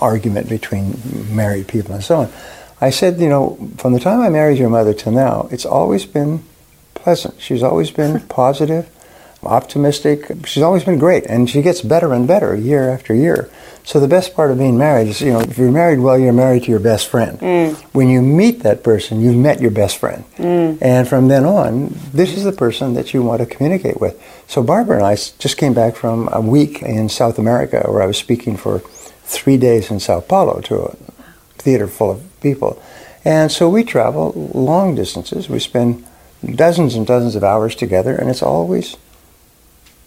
argument 0.00 0.48
between 0.48 0.96
married 1.34 1.66
people 1.66 1.94
and 1.94 2.04
so 2.04 2.20
on. 2.20 2.32
I 2.80 2.90
said, 2.90 3.18
you 3.18 3.28
know, 3.28 3.58
from 3.76 3.92
the 3.92 4.00
time 4.00 4.20
I 4.20 4.28
married 4.30 4.58
your 4.58 4.70
mother 4.70 4.94
till 4.94 5.12
now, 5.12 5.48
it's 5.50 5.66
always 5.66 6.06
been 6.06 6.44
pleasant. 7.02 7.40
She's 7.40 7.62
always 7.62 7.90
been 7.90 8.20
positive, 8.28 8.88
optimistic. 9.42 10.30
She's 10.46 10.62
always 10.62 10.84
been 10.84 10.98
great, 10.98 11.24
and 11.26 11.48
she 11.48 11.62
gets 11.62 11.82
better 11.82 12.12
and 12.12 12.26
better 12.26 12.54
year 12.54 12.90
after 12.90 13.14
year. 13.14 13.50
So 13.84 13.98
the 13.98 14.08
best 14.08 14.34
part 14.34 14.50
of 14.50 14.58
being 14.58 14.76
married 14.76 15.08
is, 15.08 15.20
you 15.20 15.32
know, 15.32 15.40
if 15.40 15.56
you're 15.56 15.72
married 15.72 16.00
well, 16.00 16.18
you're 16.18 16.32
married 16.32 16.64
to 16.64 16.70
your 16.70 16.80
best 16.80 17.08
friend. 17.08 17.38
Mm. 17.40 17.74
When 17.92 18.08
you 18.08 18.20
meet 18.20 18.62
that 18.62 18.84
person, 18.84 19.20
you've 19.20 19.36
met 19.36 19.60
your 19.60 19.70
best 19.70 19.98
friend. 19.98 20.24
Mm. 20.36 20.78
And 20.80 21.08
from 21.08 21.28
then 21.28 21.44
on, 21.44 21.96
this 22.12 22.36
is 22.36 22.44
the 22.44 22.52
person 22.52 22.94
that 22.94 23.14
you 23.14 23.22
want 23.22 23.40
to 23.40 23.46
communicate 23.46 24.00
with. 24.00 24.22
So 24.46 24.62
Barbara 24.62 24.98
and 24.98 25.06
I 25.06 25.14
just 25.14 25.56
came 25.56 25.72
back 25.72 25.96
from 25.96 26.28
a 26.30 26.40
week 26.40 26.82
in 26.82 27.08
South 27.08 27.38
America 27.38 27.82
where 27.88 28.02
I 28.02 28.06
was 28.06 28.18
speaking 28.18 28.56
for 28.56 28.80
three 29.24 29.56
days 29.56 29.90
in 29.90 29.98
Sao 29.98 30.20
Paulo 30.20 30.60
to 30.62 30.82
a 30.82 30.96
theater 31.56 31.86
full 31.86 32.10
of 32.10 32.40
people. 32.40 32.82
And 33.24 33.50
so 33.50 33.68
we 33.68 33.84
travel 33.84 34.32
long 34.54 34.94
distances. 34.94 35.48
We 35.48 35.58
spend 35.58 36.04
dozens 36.44 36.94
and 36.94 37.06
dozens 37.06 37.36
of 37.36 37.44
hours 37.44 37.74
together, 37.74 38.14
and 38.14 38.28
it's 38.30 38.42
always 38.42 38.96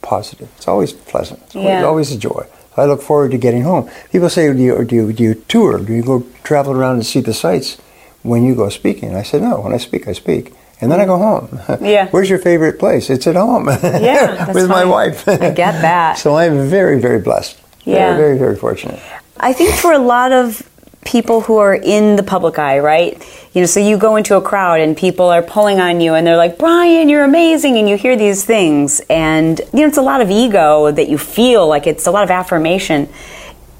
positive. 0.01 0.49
It's 0.57 0.67
always 0.67 0.93
pleasant. 0.93 1.41
It's 1.45 1.55
always, 1.55 1.69
Yeah. 1.69 1.83
always 1.85 2.11
a 2.11 2.17
joy. 2.17 2.45
I 2.75 2.85
look 2.85 3.01
forward 3.01 3.31
to 3.31 3.37
getting 3.37 3.63
home. 3.63 3.89
People 4.11 4.29
say, 4.29 4.51
do 4.51 4.59
you, 4.59 4.83
do, 4.83 4.95
you, 4.95 5.13
do 5.13 5.23
you 5.23 5.35
tour? 5.35 5.77
Do 5.79 5.93
you 5.93 6.01
go 6.03 6.25
travel 6.43 6.73
around 6.73 6.95
and 6.95 7.05
see 7.05 7.21
the 7.21 7.33
sights 7.33 7.77
when 8.23 8.43
you 8.43 8.55
go 8.55 8.69
speaking? 8.69 9.15
I 9.15 9.21
said, 9.23 9.41
no, 9.43 9.61
when 9.61 9.73
I 9.73 9.77
speak, 9.77 10.07
I 10.07 10.13
speak. 10.13 10.53
And 10.81 10.91
then 10.91 10.99
I 10.99 11.05
go 11.05 11.17
home. 11.17 11.59
Yeah. 11.81 12.09
Where's 12.09 12.29
your 12.29 12.39
favorite 12.39 12.79
place? 12.79 13.09
It's 13.09 13.27
at 13.27 13.35
home. 13.35 13.67
Yeah, 13.67 14.51
with 14.57 14.67
my 14.69 14.83
wife. 14.85 15.27
I 15.27 15.51
get 15.51 15.81
that. 15.81 16.17
so 16.23 16.35
I'm 16.35 16.67
very, 16.67 16.99
very 16.99 17.19
blessed. 17.19 17.61
Yeah. 17.85 18.15
Very, 18.15 18.17
very, 18.17 18.37
very 18.37 18.55
fortunate. 18.55 18.99
I 19.37 19.53
think 19.53 19.75
for 19.75 19.93
a 19.93 19.99
lot 19.99 20.31
of 20.31 20.67
people 21.05 21.41
who 21.41 21.57
are 21.57 21.75
in 21.75 22.15
the 22.15 22.23
public 22.23 22.57
eye, 22.57 22.79
right? 22.79 23.13
You 23.53 23.61
know, 23.61 23.67
so 23.67 23.79
you 23.79 23.97
go 23.97 24.15
into 24.15 24.35
a 24.35 24.41
crowd 24.41 24.79
and 24.79 24.95
people 24.95 25.27
are 25.27 25.41
pulling 25.41 25.79
on 25.79 26.01
you 26.01 26.13
and 26.13 26.25
they're 26.25 26.37
like, 26.37 26.57
Brian, 26.57 27.09
you're 27.09 27.23
amazing. 27.23 27.77
And 27.77 27.89
you 27.89 27.97
hear 27.97 28.15
these 28.15 28.43
things. 28.45 29.01
And, 29.09 29.59
you 29.73 29.81
know, 29.81 29.87
it's 29.87 29.97
a 29.97 30.01
lot 30.01 30.21
of 30.21 30.31
ego 30.31 30.91
that 30.91 31.09
you 31.09 31.17
feel 31.17 31.67
like 31.67 31.87
it's 31.87 32.07
a 32.07 32.11
lot 32.11 32.23
of 32.23 32.31
affirmation. 32.31 33.09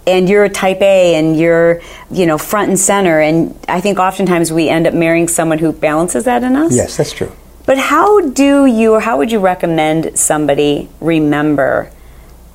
And 0.06 0.28
you're 0.28 0.44
a 0.44 0.50
type 0.50 0.82
A 0.82 1.16
and 1.16 1.40
you're, 1.40 1.82
you 2.12 2.26
know, 2.26 2.38
front 2.38 2.70
and 2.70 2.80
center. 2.80 3.22
And 3.22 3.58
I 3.68 3.80
think 3.80 4.00
oftentimes 4.00 4.52
we 4.52 4.68
end 4.68 4.86
up 4.86 4.94
marrying 4.94 5.28
someone 5.28 5.60
who 5.60 5.72
balances 5.72 6.26
that 6.26 6.44
in 6.44 6.56
us. 6.56 6.76
Yes, 6.76 6.98
that's 6.98 7.14
true. 7.14 7.32
But 7.66 7.78
how 7.78 8.20
do 8.20 8.66
you, 8.66 8.94
or 8.94 9.00
how 9.00 9.18
would 9.18 9.32
you 9.32 9.40
recommend 9.40 10.20
somebody 10.20 10.90
remember 11.00 11.90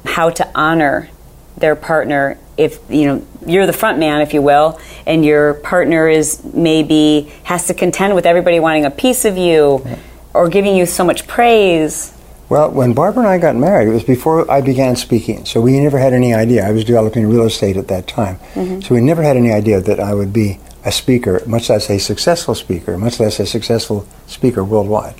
how 0.04 0.28
to 0.30 0.50
honor 0.54 1.08
their 1.56 1.74
partner 1.74 2.38
if 2.58 2.78
you 2.90 3.06
know 3.06 3.26
you're 3.46 3.66
the 3.66 3.72
front 3.72 3.98
man, 3.98 4.20
if 4.20 4.34
you 4.34 4.42
will, 4.42 4.78
and 5.06 5.24
your 5.24 5.54
partner 5.54 6.08
is 6.08 6.44
maybe 6.52 7.32
has 7.44 7.66
to 7.68 7.74
contend 7.74 8.14
with 8.14 8.26
everybody 8.26 8.60
wanting 8.60 8.84
a 8.84 8.90
piece 8.90 9.24
of 9.24 9.38
you 9.38 9.86
or 10.34 10.48
giving 10.48 10.76
you 10.76 10.84
so 10.84 11.04
much 11.04 11.26
praise? 11.26 12.14
Well, 12.48 12.70
when 12.70 12.94
Barbara 12.94 13.24
and 13.24 13.28
I 13.28 13.38
got 13.38 13.56
married, 13.56 13.88
it 13.88 13.92
was 13.92 14.04
before 14.04 14.50
I 14.50 14.60
began 14.62 14.96
speaking. 14.96 15.44
So 15.44 15.60
we 15.60 15.78
never 15.78 15.98
had 15.98 16.14
any 16.14 16.32
idea. 16.32 16.66
I 16.66 16.72
was 16.72 16.84
developing 16.84 17.26
real 17.28 17.44
estate 17.44 17.76
at 17.76 17.88
that 17.88 18.06
time. 18.06 18.36
Mm-hmm. 18.54 18.80
So 18.80 18.94
we 18.94 19.02
never 19.02 19.22
had 19.22 19.36
any 19.36 19.52
idea 19.52 19.80
that 19.80 20.00
I 20.00 20.14
would 20.14 20.32
be 20.32 20.58
a 20.84 20.92
speaker, 20.92 21.42
much 21.46 21.68
less 21.68 21.90
a 21.90 21.98
successful 21.98 22.54
speaker, 22.54 22.96
much 22.96 23.20
less 23.20 23.38
a 23.38 23.46
successful 23.46 24.06
speaker 24.26 24.64
worldwide. 24.64 25.14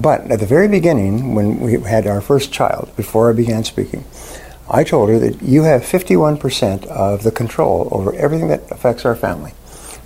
But 0.00 0.30
at 0.30 0.38
the 0.38 0.46
very 0.46 0.68
beginning, 0.68 1.34
when 1.34 1.58
we 1.58 1.80
had 1.80 2.06
our 2.06 2.20
first 2.20 2.52
child, 2.52 2.94
before 2.94 3.30
I 3.30 3.32
began 3.32 3.64
speaking, 3.64 4.04
I 4.70 4.84
told 4.84 5.08
her 5.08 5.18
that 5.18 5.42
you 5.42 5.62
have 5.62 5.82
51% 5.82 6.86
of 6.86 7.22
the 7.22 7.30
control 7.30 7.88
over 7.90 8.14
everything 8.14 8.48
that 8.48 8.70
affects 8.70 9.04
our 9.04 9.16
family. 9.16 9.52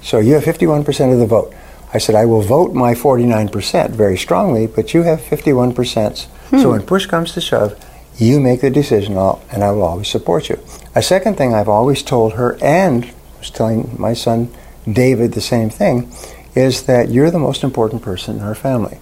So 0.03 0.19
you 0.19 0.35
have 0.35 0.45
51% 0.45 1.13
of 1.13 1.19
the 1.19 1.27
vote. 1.27 1.53
I 1.95 1.99
said, 1.99 2.15
I 2.15 2.25
will 2.27 2.43
vote 2.43 2.73
my 2.73 2.95
49% 2.95 3.91
very 3.91 4.17
strongly, 4.17 4.67
but 4.67 4.95
you 4.95 5.03
have 5.03 5.21
51%. 5.21 6.27
So 6.61 6.71
when 6.71 6.83
push 6.83 7.07
comes 7.07 7.33
to 7.33 7.41
shove, 7.41 7.79
you 8.19 8.41
make 8.41 8.61
the 8.61 8.71
decision, 8.71 9.17
and 9.17 9.65
I 9.65 9.71
will 9.73 9.83
always 9.83 10.09
support 10.09 10.49
you. 10.49 10.59
A 10.95 11.03
second 11.03 11.37
thing 11.37 11.55
I've 11.55 11.69
always 11.69 12.03
told 12.03 12.35
her, 12.35 12.59
and 12.63 13.11
was 13.39 13.51
telling 13.51 13.95
my 13.99 14.15
son 14.15 14.53
David 14.91 15.33
the 15.33 15.41
same 15.41 15.71
thing, 15.71 16.13
is 16.55 16.85
that 16.85 17.11
you're 17.11 17.31
the 17.31 17.39
most 17.39 17.65
important 17.65 18.03
person 18.03 18.37
in 18.37 18.43
our 18.43 18.55
family. 18.55 18.99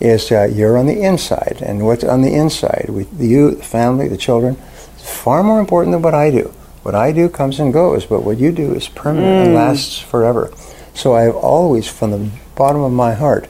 Is 0.00 0.32
uh, 0.32 0.44
you're 0.44 0.76
on 0.76 0.86
the 0.86 1.02
inside, 1.02 1.58
and 1.64 1.86
what's 1.86 2.04
on 2.04 2.22
the 2.22 2.34
inside 2.34 2.86
with 2.88 3.08
you, 3.20 3.52
the 3.52 3.62
family, 3.62 4.08
the 4.08 4.16
children, 4.16 4.56
far 5.04 5.42
more 5.42 5.60
important 5.60 5.92
than 5.92 6.02
what 6.02 6.14
I 6.14 6.30
do. 6.30 6.52
What 6.82 6.94
I 6.94 7.12
do 7.12 7.28
comes 7.28 7.60
and 7.60 7.72
goes, 7.72 8.04
but 8.04 8.24
what 8.24 8.38
you 8.38 8.52
do 8.52 8.74
is 8.74 8.88
permanent 8.88 9.46
and 9.46 9.50
mm. 9.50 9.54
lasts 9.54 9.98
forever. 9.98 10.52
So 10.94 11.14
I've 11.14 11.34
always, 11.34 11.88
from 11.88 12.10
the 12.10 12.30
bottom 12.56 12.82
of 12.82 12.92
my 12.92 13.14
heart, 13.14 13.48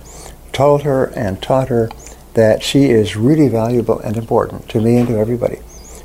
told 0.52 0.82
her 0.82 1.06
and 1.16 1.42
taught 1.42 1.68
her 1.68 1.90
that 2.34 2.62
she 2.62 2.90
is 2.90 3.16
really 3.16 3.48
valuable 3.48 3.98
and 4.00 4.16
important 4.16 4.68
to 4.70 4.80
me 4.80 4.96
and 4.96 5.08
to 5.08 5.18
everybody. 5.18 5.58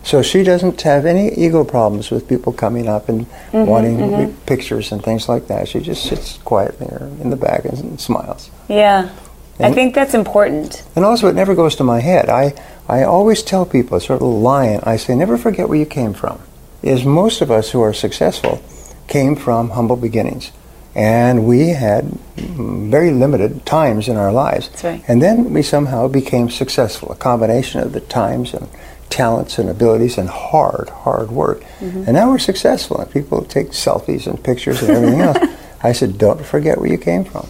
So 0.04 0.22
she 0.22 0.44
doesn't 0.44 0.82
have 0.82 1.06
any 1.06 1.32
ego 1.34 1.64
problems 1.64 2.10
with 2.10 2.28
people 2.28 2.52
coming 2.52 2.88
up 2.88 3.10
and 3.10 3.28
mm-hmm, 3.28 3.66
wanting 3.66 3.98
mm-hmm. 3.98 4.46
pictures 4.46 4.92
and 4.92 5.04
things 5.04 5.30
like 5.30 5.48
that. 5.48 5.68
She 5.68 5.82
just 5.82 6.04
sits 6.04 6.38
quietly 6.40 6.88
in 7.22 7.30
the 7.30 7.36
back 7.36 7.66
and, 7.66 7.78
and 7.78 8.02
smiles. 8.02 8.50
Yeah. 8.68 9.10
I 9.60 9.72
think 9.74 9.96
that's 9.96 10.14
important. 10.14 10.84
And 10.96 11.04
also, 11.04 11.28
it 11.28 11.36
never 11.36 11.54
goes 11.54 11.76
to 11.78 11.84
my 11.84 12.00
head. 12.00 12.30
I, 12.30 12.54
I 12.88 13.04
always 13.04 13.44
tell 13.44 13.66
people, 13.66 13.98
it's 13.98 14.08
sort 14.08 14.22
of 14.22 14.28
a 14.28 14.32
line, 14.32 14.80
I 14.84 14.98
say, 14.98 15.16
never 15.16 15.38
forget 15.38 15.68
where 15.68 15.78
you 15.78 15.86
came 15.86 16.14
from. 16.14 16.40
Is 16.82 17.04
most 17.04 17.42
of 17.42 17.52
us 17.52 17.72
who 17.72 17.82
are 17.82 17.94
successful 17.94 18.64
came 19.08 19.36
from 19.36 19.72
humble 19.72 19.98
beginnings. 19.98 20.52
And 20.96 21.46
we 21.46 21.70
had 21.70 22.06
very 22.36 23.12
limited 23.12 23.66
times 23.66 24.08
in 24.08 24.18
our 24.18 24.32
lives. 24.32 24.70
That's 24.70 24.84
right. 24.84 25.04
And 25.08 25.22
then 25.22 25.54
we 25.54 25.62
somehow 25.62 26.08
became 26.08 26.50
successful, 26.50 27.12
a 27.12 27.16
combination 27.16 27.82
of 27.82 27.94
the 27.94 28.02
times 28.02 28.54
and 28.54 28.68
talents 29.10 29.60
and 29.60 29.70
abilities 29.70 30.18
and 30.18 30.30
hard, 30.30 30.90
hard 30.90 31.32
work. 31.32 31.62
Mm-hmm. 31.80 32.04
And 32.06 32.14
now 32.14 32.30
we're 32.30 32.40
successful, 32.40 32.98
and 32.98 33.12
people 33.12 33.44
take 33.44 33.68
selfies 33.68 34.28
and 34.28 34.42
pictures 34.44 34.82
and 34.82 34.92
everything 34.92 35.22
else. 35.22 35.38
I 35.84 35.94
said, 35.94 36.18
don't 36.18 36.46
forget 36.46 36.78
where 36.78 36.90
you 36.90 36.98
came 36.98 37.24
from. 37.24 37.50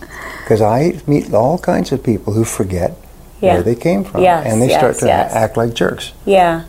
Because 0.49 0.63
I 0.63 0.99
meet 1.05 1.31
all 1.31 1.59
kinds 1.59 1.91
of 1.91 2.01
people 2.01 2.33
who 2.33 2.43
forget 2.43 2.93
Yeah. 3.39 3.53
where 3.53 3.61
they 3.61 3.75
came 3.75 4.03
from. 4.03 4.23
Yes, 4.23 4.47
and 4.47 4.59
they 4.59 4.69
start 4.69 4.97
to 4.97 5.05
yes. 5.05 5.31
act 5.31 5.57
like 5.57 5.75
jerks. 5.75 6.11
Yeah. 6.25 6.63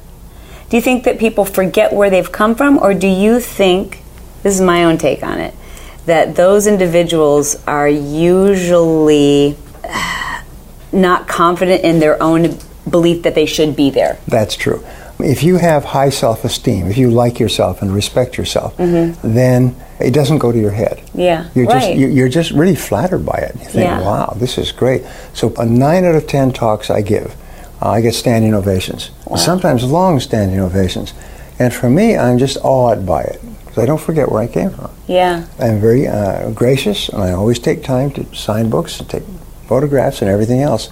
Do 0.69 0.77
you 0.77 0.83
think 0.83 1.05
that 1.05 1.19
people 1.19 1.47
forget 1.47 1.91
where 1.91 2.11
they've 2.11 2.31
come 2.31 2.55
from, 2.55 2.77
or 2.77 2.93
do 2.93 3.07
you 3.07 3.41
think, 3.41 4.03
this 4.43 4.55
is 4.55 4.61
my 4.61 4.85
own 4.85 4.99
take 4.99 5.23
on 5.23 5.41
it, 5.41 5.55
that 6.05 6.37
those 6.37 6.67
individuals 6.67 7.57
are 7.67 7.89
usually 7.89 9.57
uh, 9.83 10.43
not 10.93 11.27
confident 11.27 11.83
in 11.83 12.01
their 12.01 12.23
own 12.23 12.59
belief 12.89 13.23
that 13.23 13.35
they 13.35 13.47
should 13.47 13.75
be 13.75 13.89
there? 13.89 14.19
That's 14.29 14.57
true. 14.57 14.85
If 15.23 15.43
you 15.43 15.57
have 15.57 15.85
high 15.85 16.11
self 16.11 16.45
esteem, 16.45 16.87
if 16.89 16.97
you 16.99 17.11
like 17.11 17.39
yourself 17.41 17.83
and 17.83 17.93
respect 17.93 18.37
yourself, 18.39 18.77
then 18.77 19.77
it 19.99 20.13
doesn't 20.13 20.39
go 20.39 20.51
to 20.53 20.59
your 20.59 20.71
head. 20.71 20.99
Mm-hmm. 20.99 21.21
Yeah, 21.21 21.49
You're 21.55 21.67
just 21.67 21.87
right. 21.87 21.97
you- 21.97 22.09
you're 22.09 22.29
just 22.29 22.51
really 22.53 22.75
flattered 22.77 23.25
by 23.27 23.35
it. 23.39 23.55
You 23.61 23.67
think, 23.67 23.85
Yeah. 23.85 24.01
"Wow, 24.01 24.35
this 24.39 24.57
is 24.59 24.73
great." 24.73 25.03
So, 25.35 25.53
a 25.59 25.67
nine 25.67 26.05
out 26.05 26.15
of 26.15 26.27
ten 26.27 26.53
talks 26.53 26.91
I 26.91 27.03
give, 27.03 27.35
uh, 27.83 27.91
I 27.91 28.01
get 28.01 28.15
standing 28.15 28.55
ovations. 28.55 29.11
Sometimes 29.37 29.85
long 29.85 30.21
standing 30.21 30.59
ovations, 30.61 31.13
and 31.59 31.73
for 31.73 31.89
me, 31.91 32.17
I'm 32.17 32.39
just 32.39 32.57
awed 32.63 33.05
by 33.07 33.23
it 33.23 33.41
because 33.65 33.83
I 33.83 33.87
don't 33.87 34.01
forget 34.01 34.31
where 34.33 34.43
I 34.43 34.47
came 34.47 34.71
from. 34.71 34.91
Yeah. 35.07 35.43
I'm 35.59 35.81
very 35.81 36.07
uh, 36.09 36.51
gracious, 36.51 37.09
and 37.11 37.23
I 37.23 37.33
always 37.33 37.59
take 37.59 37.83
time 37.85 38.11
to 38.13 38.25
sign 38.35 38.71
books 38.71 38.99
and 39.01 39.09
take 39.09 39.23
photographs 39.69 40.21
and 40.23 40.31
everything 40.31 40.63
else. 40.63 40.89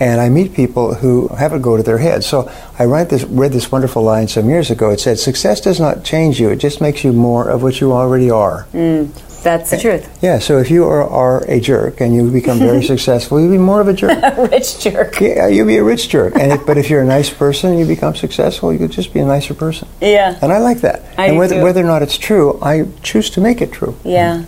And 0.00 0.20
I 0.20 0.30
meet 0.30 0.54
people 0.54 0.94
who 0.94 1.28
have 1.28 1.52
it 1.52 1.60
go 1.60 1.76
to 1.76 1.82
their 1.82 1.98
head. 1.98 2.24
So 2.24 2.50
I 2.78 2.84
read 2.84 3.10
this, 3.10 3.24
read 3.24 3.52
this 3.52 3.70
wonderful 3.70 4.02
line 4.02 4.28
some 4.28 4.48
years 4.48 4.70
ago. 4.70 4.90
It 4.90 4.98
said, 4.98 5.18
"Success 5.18 5.60
does 5.60 5.78
not 5.78 6.04
change 6.04 6.40
you; 6.40 6.48
it 6.48 6.56
just 6.56 6.80
makes 6.80 7.04
you 7.04 7.12
more 7.12 7.48
of 7.48 7.62
what 7.62 7.80
you 7.80 7.92
already 7.92 8.30
are." 8.30 8.66
Mm, 8.72 9.12
that's 9.42 9.70
the 9.70 9.76
eh, 9.76 9.80
truth. 9.80 10.18
Yeah. 10.22 10.38
So 10.38 10.58
if 10.58 10.70
you 10.70 10.84
are, 10.84 11.06
are 11.06 11.44
a 11.44 11.60
jerk 11.60 12.00
and 12.00 12.14
you 12.14 12.30
become 12.30 12.58
very 12.58 12.82
successful, 12.94 13.40
you'll 13.40 13.50
be 13.50 13.58
more 13.58 13.80
of 13.80 13.88
a 13.88 13.92
jerk. 13.92 14.36
Rich 14.50 14.80
jerk. 14.80 15.20
Yeah, 15.20 15.48
you'll 15.48 15.66
be 15.66 15.76
a 15.76 15.84
rich 15.84 16.08
jerk. 16.08 16.34
And 16.36 16.52
if, 16.52 16.66
but 16.66 16.78
if 16.78 16.88
you're 16.88 17.02
a 17.02 17.06
nice 17.06 17.30
person, 17.30 17.70
and 17.70 17.78
you 17.78 17.86
become 17.86 18.14
successful. 18.14 18.72
You'll 18.72 18.88
just 18.88 19.12
be 19.12 19.20
a 19.20 19.26
nicer 19.26 19.54
person. 19.54 19.88
Yeah. 20.00 20.38
And 20.40 20.52
I 20.52 20.58
like 20.58 20.80
that. 20.80 21.02
I 21.18 21.26
and 21.26 21.34
do 21.34 21.38
whether, 21.38 21.62
whether 21.62 21.80
or 21.82 21.86
not 21.86 22.02
it's 22.02 22.16
true, 22.16 22.58
I 22.62 22.86
choose 23.02 23.30
to 23.30 23.40
make 23.40 23.60
it 23.60 23.72
true. 23.72 23.96
Yeah. 24.04 24.44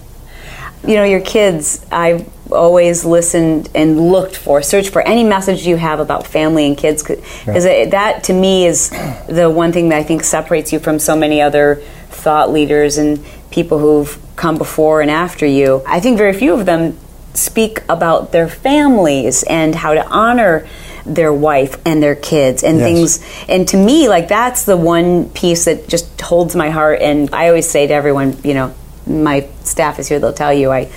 You 0.87 0.97
know, 0.97 1.05
your 1.05 1.21
kids, 1.21 1.85
I've 1.93 2.29
always 2.53 3.05
listened 3.05 3.71
and 3.75 4.11
looked 4.11 4.37
for, 4.37 4.63
searched 4.63 4.91
for 4.91 5.01
any 5.03 5.25
message 5.25 5.67
you 5.67 5.77
have 5.77 6.01
about 6.01 6.27
family 6.27 6.67
and 6.67 6.77
kids. 6.77 7.03
Because 7.03 7.65
that, 7.65 8.25
to 8.25 8.33
me, 8.33 8.67
is 8.67 8.91
the 9.29 9.49
one 9.49 9.73
thing 9.73 9.89
that 9.91 9.99
I 9.99 10.03
think 10.03 10.25
separates 10.25 10.73
you 10.73 10.79
from 10.79 10.99
so 10.99 11.17
many 11.17 11.41
other 11.41 11.77
thought 12.11 12.51
leaders 12.53 12.99
and 12.99 13.25
people 13.51 13.79
who've 13.79 14.19
come 14.37 14.59
before 14.59 15.01
and 15.01 15.11
after 15.11 15.47
you. 15.47 15.83
I 15.87 16.01
think 16.01 16.19
very 16.19 16.33
few 16.33 16.53
of 16.53 16.67
them 16.67 16.99
speak 17.35 17.81
about 17.89 18.33
their 18.33 18.49
families 18.49 19.43
and 19.45 19.75
how 19.75 19.95
to 19.95 20.07
honor 20.09 20.67
their 21.07 21.33
wife 21.33 21.81
and 21.87 22.03
their 22.03 22.15
kids 22.15 22.63
and 22.63 22.79
Yes. 22.79 22.87
things 23.19 23.47
and 23.49 23.67
to 23.69 23.77
me 23.77 24.09
like 24.09 24.29
that's 24.29 24.65
the 24.67 24.77
one 24.77 25.29
piece 25.31 25.65
that 25.65 25.89
just 25.89 26.21
holds 26.21 26.55
my 26.55 26.71
heart 26.71 27.01
and 27.03 27.29
i 27.35 27.49
always 27.49 27.69
say 27.69 27.89
to 27.89 27.93
everyone 27.93 28.37
you 28.45 28.55
know 28.55 28.73
my 29.07 29.47
staff 29.65 29.99
is 29.99 30.09
here 30.09 30.19
they'll 30.19 30.33
tell 30.33 30.53
you 30.53 30.71
i 30.71 30.91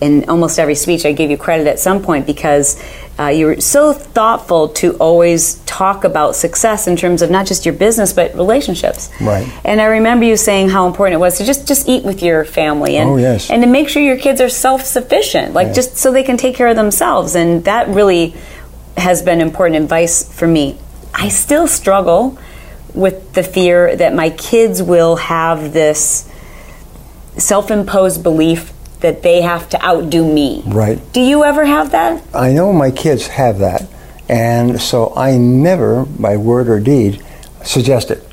in 0.00 0.28
almost 0.28 0.58
every 0.58 0.74
speech 0.76 1.04
i 1.04 1.12
give 1.12 1.30
you 1.30 1.36
credit 1.36 1.66
at 1.66 1.78
some 1.78 2.00
point 2.02 2.24
because 2.26 2.80
uh, 3.18 3.26
you 3.26 3.46
were 3.46 3.60
so 3.60 3.92
thoughtful 3.92 4.68
to 4.68 4.92
always 4.98 5.56
talk 5.66 6.04
about 6.04 6.36
success 6.36 6.86
in 6.86 6.94
terms 6.96 7.20
of 7.20 7.30
not 7.32 7.44
just 7.46 7.66
your 7.66 7.74
business 7.74 8.12
but 8.12 8.32
relationships 8.36 9.10
Right. 9.20 9.46
and 9.64 9.80
i 9.80 9.86
remember 9.86 10.24
you 10.24 10.36
saying 10.36 10.68
how 10.68 10.86
important 10.86 11.14
it 11.16 11.20
was 11.20 11.38
to 11.38 11.44
just 11.44 11.66
just 11.66 11.88
eat 11.88 12.04
with 12.04 12.22
your 12.22 12.44
family 12.44 12.96
and 12.96 13.10
Oh, 13.10 13.16
yes. 13.16 13.50
and 13.50 13.60
to 13.62 13.68
make 13.68 13.88
sure 13.88 14.00
your 14.00 14.18
kids 14.18 14.40
are 14.40 14.48
self-sufficient 14.48 15.52
like 15.52 15.74
just 15.74 15.96
so 15.96 16.12
they 16.12 16.22
can 16.22 16.36
take 16.36 16.54
care 16.54 16.68
of 16.68 16.76
themselves 16.76 17.34
and 17.34 17.64
that 17.64 17.88
really 17.88 18.34
has 18.96 19.20
been 19.22 19.40
important 19.40 19.82
advice 19.82 20.22
for 20.32 20.46
me 20.46 20.78
i 21.12 21.28
still 21.28 21.66
struggle 21.66 22.38
with 22.94 23.32
the 23.32 23.42
fear 23.42 23.96
that 23.96 24.14
my 24.14 24.30
kids 24.30 24.80
will 24.82 25.16
have 25.16 25.72
this 25.72 26.28
self-imposed 27.38 28.22
belief 28.22 28.72
that 29.00 29.22
they 29.22 29.42
have 29.42 29.68
to 29.70 29.84
outdo 29.84 30.26
me. 30.26 30.62
Right. 30.66 31.00
Do 31.12 31.20
you 31.20 31.44
ever 31.44 31.64
have 31.64 31.92
that? 31.92 32.22
I 32.34 32.52
know 32.52 32.72
my 32.72 32.90
kids 32.90 33.28
have 33.28 33.58
that, 33.58 33.86
and 34.28 34.80
so 34.80 35.12
I 35.16 35.36
never, 35.36 36.04
by 36.04 36.36
word 36.36 36.68
or 36.68 36.80
deed, 36.80 37.22
suggest 37.64 38.10
it. 38.10 38.24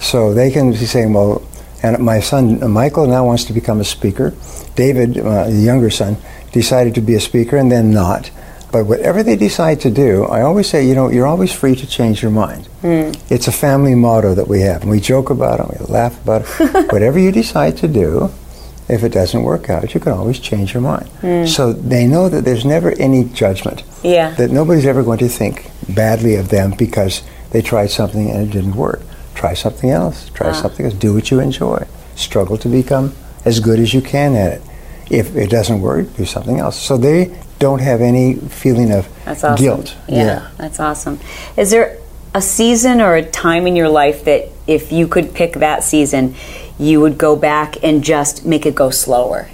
So 0.00 0.34
they 0.34 0.50
can 0.50 0.72
be 0.72 0.76
saying, 0.78 1.12
well, 1.12 1.46
and 1.82 1.98
my 1.98 2.20
son 2.20 2.70
Michael 2.70 3.06
now 3.06 3.26
wants 3.26 3.44
to 3.44 3.52
become 3.52 3.80
a 3.80 3.84
speaker. 3.84 4.34
David, 4.76 5.18
uh, 5.18 5.44
the 5.44 5.52
younger 5.52 5.90
son, 5.90 6.16
decided 6.52 6.94
to 6.94 7.00
be 7.00 7.14
a 7.14 7.20
speaker 7.20 7.56
and 7.56 7.70
then 7.72 7.90
not. 7.90 8.30
But 8.70 8.86
whatever 8.86 9.22
they 9.22 9.36
decide 9.36 9.80
to 9.80 9.90
do, 9.90 10.24
I 10.24 10.40
always 10.42 10.66
say, 10.66 10.86
you 10.86 10.94
know, 10.94 11.10
you're 11.10 11.26
always 11.26 11.52
free 11.52 11.74
to 11.76 11.86
change 11.86 12.22
your 12.22 12.30
mind. 12.30 12.68
It's 12.82 13.46
a 13.46 13.52
family 13.52 13.94
motto 13.94 14.34
that 14.34 14.48
we 14.48 14.60
have, 14.62 14.82
and 14.82 14.90
we 14.90 14.98
joke 14.98 15.28
about 15.28 15.60
it, 15.60 15.80
we 15.80 15.86
laugh 15.92 16.20
about 16.22 16.42
it. 16.42 16.46
whatever 16.92 17.18
you 17.18 17.32
decide 17.32 17.76
to 17.78 17.88
do, 17.88 18.30
if 18.92 19.02
it 19.02 19.08
doesn't 19.08 19.42
work 19.42 19.70
out, 19.70 19.94
you 19.94 20.00
can 20.00 20.12
always 20.12 20.38
change 20.38 20.74
your 20.74 20.82
mind. 20.82 21.08
Mm. 21.22 21.48
So 21.48 21.72
they 21.72 22.06
know 22.06 22.28
that 22.28 22.44
there's 22.44 22.66
never 22.66 22.92
any 22.98 23.24
judgment. 23.24 23.84
Yeah. 24.02 24.34
That 24.34 24.50
nobody's 24.50 24.84
ever 24.84 25.02
going 25.02 25.18
to 25.18 25.28
think 25.28 25.70
badly 25.88 26.36
of 26.36 26.50
them 26.50 26.74
because 26.76 27.22
they 27.52 27.62
tried 27.62 27.90
something 27.90 28.30
and 28.30 28.48
it 28.48 28.52
didn't 28.52 28.76
work. 28.76 29.00
Try 29.34 29.54
something 29.54 29.88
else. 29.88 30.28
Try 30.30 30.50
ah. 30.50 30.52
something 30.52 30.84
else. 30.84 30.94
Do 30.94 31.14
what 31.14 31.30
you 31.30 31.40
enjoy. 31.40 31.86
Struggle 32.16 32.58
to 32.58 32.68
become 32.68 33.14
as 33.46 33.60
good 33.60 33.80
as 33.80 33.94
you 33.94 34.02
can 34.02 34.34
at 34.34 34.52
it. 34.52 34.62
If 35.10 35.34
it 35.36 35.48
doesn't 35.48 35.80
work, 35.80 36.14
do 36.16 36.26
something 36.26 36.58
else. 36.58 36.78
So 36.80 36.98
they 36.98 37.36
don't 37.58 37.80
have 37.80 38.02
any 38.02 38.34
feeling 38.34 38.92
of 38.92 39.08
That's 39.24 39.42
awesome. 39.42 39.64
guilt. 39.64 39.96
Yeah, 40.06 40.50
that's 40.58 40.80
awesome. 40.80 41.18
Is 41.56 41.70
there 41.70 41.98
a 42.34 42.42
season 42.42 43.00
or 43.00 43.14
a 43.16 43.24
time 43.24 43.66
in 43.66 43.74
your 43.74 43.88
life 43.88 44.24
that 44.24 44.51
if 44.66 44.92
you 44.92 45.06
could 45.08 45.34
pick 45.34 45.54
that 45.54 45.84
season, 45.84 46.34
you 46.78 47.00
would 47.00 47.18
go 47.18 47.36
back 47.36 47.82
and 47.82 48.02
just 48.02 48.44
make 48.44 48.66
it 48.66 48.74
go 48.74 48.90
slower? 48.90 49.48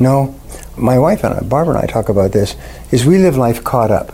No, 0.00 0.34
my 0.76 0.98
wife 0.98 1.24
and 1.24 1.34
I, 1.34 1.40
Barbara 1.40 1.76
and 1.76 1.84
I 1.84 1.86
talk 1.86 2.08
about 2.08 2.32
this. 2.32 2.56
Is 2.90 3.04
we 3.06 3.18
live 3.18 3.36
life 3.36 3.62
caught 3.64 3.90
up, 3.90 4.12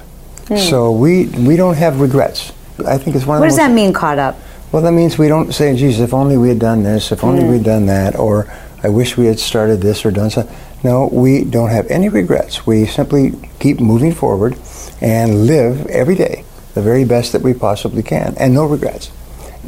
Hmm. 0.49 0.57
so 0.57 0.93
we 0.93 1.27
we 1.27 1.57
don't 1.57 1.77
have 1.77 2.01
regrets. 2.01 2.53
I 2.87 2.99
think 2.99 3.17
it's 3.17 3.27
one 3.27 3.37
of 3.37 3.41
What 3.41 3.49
does 3.49 3.57
that 3.57 3.71
mean, 3.71 3.93
caught 3.93 4.19
up? 4.19 4.37
Well, 4.73 4.83
that 4.83 4.93
means 4.93 5.19
we 5.19 5.29
don't 5.29 5.53
say, 5.53 5.75
Jesus, 5.77 6.01
if 6.01 6.15
only 6.15 6.37
we 6.37 6.49
had 6.49 6.59
done 6.59 6.83
this, 6.85 7.11
if 7.13 7.25
only 7.25 7.45
we'd 7.45 7.65
done 7.65 7.87
that, 7.87 8.17
or 8.17 8.47
I 8.83 8.89
wish 8.89 9.17
we 9.17 9.27
had 9.27 9.39
started 9.41 9.81
this 9.81 10.05
or 10.07 10.11
done 10.11 10.31
something. 10.31 10.55
No, 10.85 11.09
we 11.13 11.45
don't 11.45 11.71
have 11.71 11.87
any 11.89 12.09
regrets. 12.09 12.67
We 12.67 12.87
simply 12.87 13.33
keep 13.59 13.81
moving 13.81 14.13
forward 14.13 14.57
and 15.01 15.47
live 15.47 15.87
every 15.89 16.15
day 16.15 16.45
the 16.75 16.81
very 16.81 17.05
best 17.05 17.33
that 17.33 17.43
we 17.43 17.53
possibly 17.53 18.03
can, 18.03 18.35
and 18.39 18.55
no 18.55 18.65
regrets. 18.65 19.11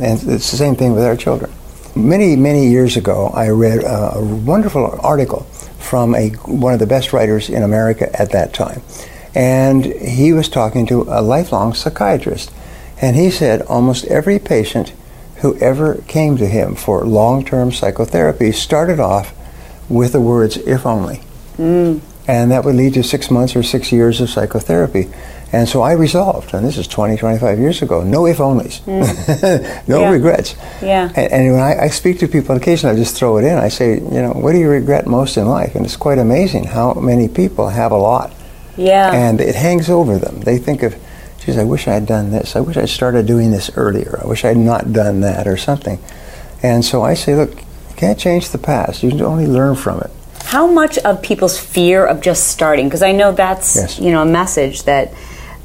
And 0.01 0.19
it's 0.19 0.51
the 0.51 0.57
same 0.57 0.77
thing 0.77 0.95
with 0.95 1.05
our 1.05 1.17
children. 1.17 1.53
Many, 1.95 2.37
many 2.37 2.69
years 2.69 2.97
ago, 2.97 3.29
I 3.35 3.49
read 3.49 3.85
a, 3.85 4.21
wonderful 4.23 4.99
article 5.03 5.41
from 5.79 6.15
a, 6.15 6.31
one 6.47 6.73
of 6.73 6.81
the 6.81 6.87
best 6.87 7.13
writers 7.13 7.51
in 7.51 7.63
America 7.63 8.09
at 8.19 8.31
that 8.31 8.55
time. 8.55 8.83
And 9.35 9.85
he 9.85 10.33
was 10.33 10.49
talking 10.49 10.87
to 10.87 11.03
a 11.03 11.21
lifelong 11.21 11.75
psychiatrist. 11.75 12.51
And 13.01 13.17
he 13.17 13.31
said 13.31 13.63
almost 13.63 14.07
every 14.07 14.39
patient 14.39 14.93
who 15.37 15.57
ever 15.59 15.97
came 16.07 16.37
to 16.37 16.47
him 16.47 16.77
for 16.77 17.05
long 17.05 17.45
term 17.45 17.73
psychotherapy 17.73 18.53
started 18.53 19.01
off 19.01 19.35
with 19.89 20.13
the 20.13 20.21
words, 20.21 20.57
if 20.57 20.87
only. 20.87 21.21
Mm. 21.59 22.01
And 22.27 22.51
that 22.53 22.65
would 22.65 22.77
lead 22.77 22.95
to 22.95 23.03
six 23.03 23.31
months 23.31 23.57
or 23.57 23.63
six 23.63 23.91
years 23.91 24.21
of 24.21 24.31
psychotherapy. 24.31 25.11
And 25.55 25.69
so 25.69 25.83
I 25.83 25.93
resolved, 25.93 26.55
and 26.55 26.67
this 26.67 26.79
is 26.79 26.89
20, 26.89 27.19
25 27.19 27.59
years 27.59 27.83
ago, 27.83 28.03
no 28.03 28.27
if 28.27 28.39
onlys, 28.39 28.81
mm. 28.83 29.87
no 29.89 30.01
Yeah. 30.01 30.11
regrets. 30.11 30.57
Yeah. 30.81 31.13
And, 31.15 31.31
and 31.33 31.53
when 31.53 31.61
I, 31.63 31.85
I 31.85 31.89
speak 31.89 32.19
to 32.21 32.29
people, 32.29 32.57
occasionally 32.57 32.97
I 32.97 32.99
just 32.99 33.17
throw 33.17 33.37
it 33.37 33.45
in. 33.45 33.59
I 33.59 33.69
say, 33.69 33.95
you 33.97 34.23
know, 34.23 34.33
what 34.33 34.53
do 34.53 34.59
you 34.59 34.71
regret 34.71 35.07
most 35.07 35.37
in 35.37 35.47
life? 35.47 35.75
And 35.75 35.85
it's 35.85 35.97
quite 35.97 36.19
amazing 36.19 36.65
how 36.65 36.95
many 36.95 37.29
people 37.29 37.69
have 37.69 37.93
a 37.93 37.99
lot 37.99 38.33
Yeah. 38.79 39.13
and 39.13 39.41
it 39.43 39.55
hangs 39.55 39.91
over 39.91 40.17
them. 40.17 40.41
They 40.41 40.57
think 40.57 40.83
of, 40.83 40.97
geez, 41.45 41.59
I 41.59 41.65
wish 41.65 41.87
I 41.87 41.93
had 41.95 42.07
done 42.07 42.31
this. 42.31 42.57
I 42.57 42.61
wish 42.61 42.79
I 42.79 42.87
started 42.87 43.27
doing 43.27 43.51
this 43.51 43.71
earlier. 43.77 44.19
I 44.23 44.27
wish 44.27 44.47
I 44.47 44.49
had 44.49 44.57
not 44.57 44.95
done 44.95 45.21
that 45.21 45.47
or 45.47 45.59
something. 45.59 45.99
And 46.63 46.83
so 46.83 47.03
I 47.03 47.13
say, 47.13 47.35
look, 47.37 47.51
you 47.57 47.97
can't 47.97 48.19
change 48.19 48.49
the 48.51 48.59
past. 48.59 49.03
You 49.03 49.11
can 49.11 49.21
only 49.23 49.47
learn 49.47 49.75
from 49.77 50.01
it. 50.01 50.11
How 50.45 50.67
much 50.67 50.97
of 50.99 51.21
people's 51.21 51.59
fear 51.59 52.07
of 52.07 52.23
just 52.23 52.49
starting? 52.49 52.87
Because 52.87 53.03
I 53.03 53.13
know 53.13 53.33
that's 53.33 53.77
Yes. 53.77 53.99
you 53.99 54.11
know 54.13 54.23
a 54.23 54.27
message 54.27 54.85
that 54.85 55.13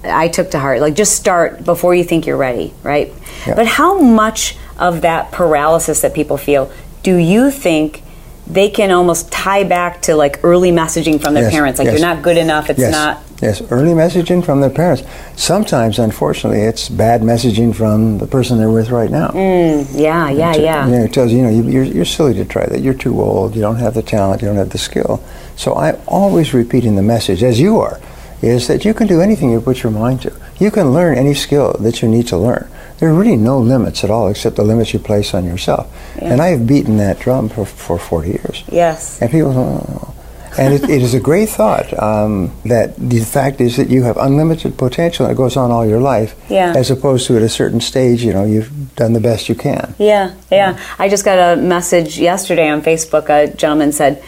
I 0.03 0.27
took 0.27 0.51
to 0.51 0.59
heart. 0.59 0.79
Like 0.81 0.93
just 0.95 1.15
start 1.15 1.63
before 1.65 1.95
you 1.95 2.03
think 2.03 2.25
you're 2.25 2.37
ready, 2.37 2.73
right? 2.83 3.13
Yeah. 3.45 3.55
But 3.55 3.67
how 3.67 3.99
much 3.99 4.57
of 4.77 5.01
that 5.01 5.31
paralysis 5.31 6.01
that 6.01 6.13
people 6.13 6.37
feel 6.37 6.71
do 7.03 7.15
you 7.15 7.51
think 7.51 8.03
they 8.45 8.69
can 8.69 8.91
almost 8.91 9.31
tie 9.31 9.63
back 9.63 10.01
to 10.03 10.15
like 10.15 10.39
early 10.43 10.71
messaging 10.71 11.21
from 11.21 11.33
their 11.33 11.43
Yes, 11.43 11.51
parents? 11.53 11.79
Like 11.79 11.87
yes. 11.87 11.99
you're 11.99 12.07
not 12.15 12.23
good 12.23 12.37
enough. 12.37 12.69
It's 12.69 12.79
yes. 12.79 12.91
not. 12.91 13.23
Yes, 13.41 13.61
early 13.71 13.91
messaging 13.91 14.43
from 14.43 14.61
their 14.61 14.69
parents. 14.71 15.03
Sometimes, 15.35 15.99
unfortunately, 15.99 16.61
it's 16.61 16.89
bad 16.89 17.21
messaging 17.21 17.75
from 17.75 18.17
the 18.17 18.25
person 18.25 18.57
they're 18.57 18.71
with 18.71 18.89
right 18.89 19.11
now. 19.11 19.27
Mm, 19.27 19.87
yeah, 19.93 20.31
yeah, 20.31 20.55
It- 20.55 20.61
yeah. 20.63 20.85
You 20.87 20.91
know, 20.93 21.03
it 21.03 21.13
tells 21.13 21.31
you, 21.31 21.37
you 21.37 21.43
know, 21.43 21.49
you, 21.51 21.63
you're, 21.69 21.83
you're 21.83 22.05
silly 22.05 22.33
to 22.33 22.45
try 22.45 22.65
that. 22.65 22.81
You're 22.81 22.95
too 22.95 23.21
old. 23.21 23.53
You 23.55 23.61
don't 23.61 23.75
have 23.75 23.93
the 23.93 24.01
talent. 24.01 24.41
You 24.41 24.47
don't 24.47 24.57
have 24.57 24.71
the 24.71 24.79
skill. 24.79 25.23
So 25.55 25.75
I'm 25.75 25.97
always 26.07 26.53
repeating 26.55 26.95
the 26.95 27.03
message, 27.03 27.43
as 27.43 27.59
you 27.59 27.79
are, 27.79 27.99
is 28.41 28.67
that 28.67 28.85
you 28.85 28.93
can 28.93 29.07
do 29.07 29.21
anything 29.21 29.51
you 29.51 29.61
put 29.61 29.83
your 29.83 29.91
mind 29.91 30.21
to. 30.21 30.33
You 30.59 30.71
can 30.71 30.93
learn 30.93 31.17
any 31.17 31.33
skill 31.33 31.75
that 31.79 32.01
you 32.01 32.07
need 32.07 32.27
to 32.27 32.37
learn. 32.37 32.69
There 32.99 33.09
are 33.09 33.13
really 33.13 33.37
no 33.37 33.59
limits 33.59 34.03
at 34.03 34.09
all 34.09 34.27
except 34.27 34.55
the 34.55 34.63
limits 34.63 34.93
you 34.93 34.99
place 34.99 35.33
on 35.33 35.45
yourself. 35.45 35.87
And 36.19 36.41
I 36.41 36.47
have 36.47 36.65
beaten 36.65 36.97
that 36.97 37.19
drum 37.19 37.49
for, 37.49 37.65
for 37.65 37.99
40 37.99 38.27
years. 38.29 38.63
Yes. 38.71 39.21
And 39.21 39.29
people, 39.29 39.53
oh. 39.55 40.15
and 40.57 40.73
it, 40.73 40.83
it 40.89 41.03
is 41.03 41.13
a 41.13 41.19
great 41.19 41.49
thought 41.49 41.93
um, 42.01 42.51
that 42.65 42.95
the 42.97 43.19
fact 43.19 43.61
is 43.61 43.77
that 43.77 43.89
you 43.89 44.01
have 44.03 44.17
unlimited 44.17 44.77
potential 44.77 45.25
and 45.27 45.33
it 45.33 45.37
goes 45.37 45.55
on 45.55 45.69
all 45.69 45.85
your 45.85 45.99
life, 46.01 46.35
Yeah. 46.49 46.73
as 46.75 46.89
opposed 46.89 47.27
to 47.27 47.37
at 47.37 47.43
a 47.43 47.49
certain 47.49 47.81
stage, 47.81 48.23
you 48.23 48.33
know, 48.33 48.45
you've 48.45 48.95
done 48.95 49.13
the 49.13 49.19
best 49.19 49.47
you 49.47 49.53
can. 49.55 49.93
Yeah, 49.99 50.33
yeah. 50.51 50.79
I 50.97 51.07
just 51.07 51.23
got 51.23 51.37
a 51.37 51.61
message 51.61 52.17
yesterday 52.17 52.67
on 52.67 52.81
Facebook. 52.81 53.29
A 53.29 53.53
gentleman 53.55 53.91
said, 53.91 54.23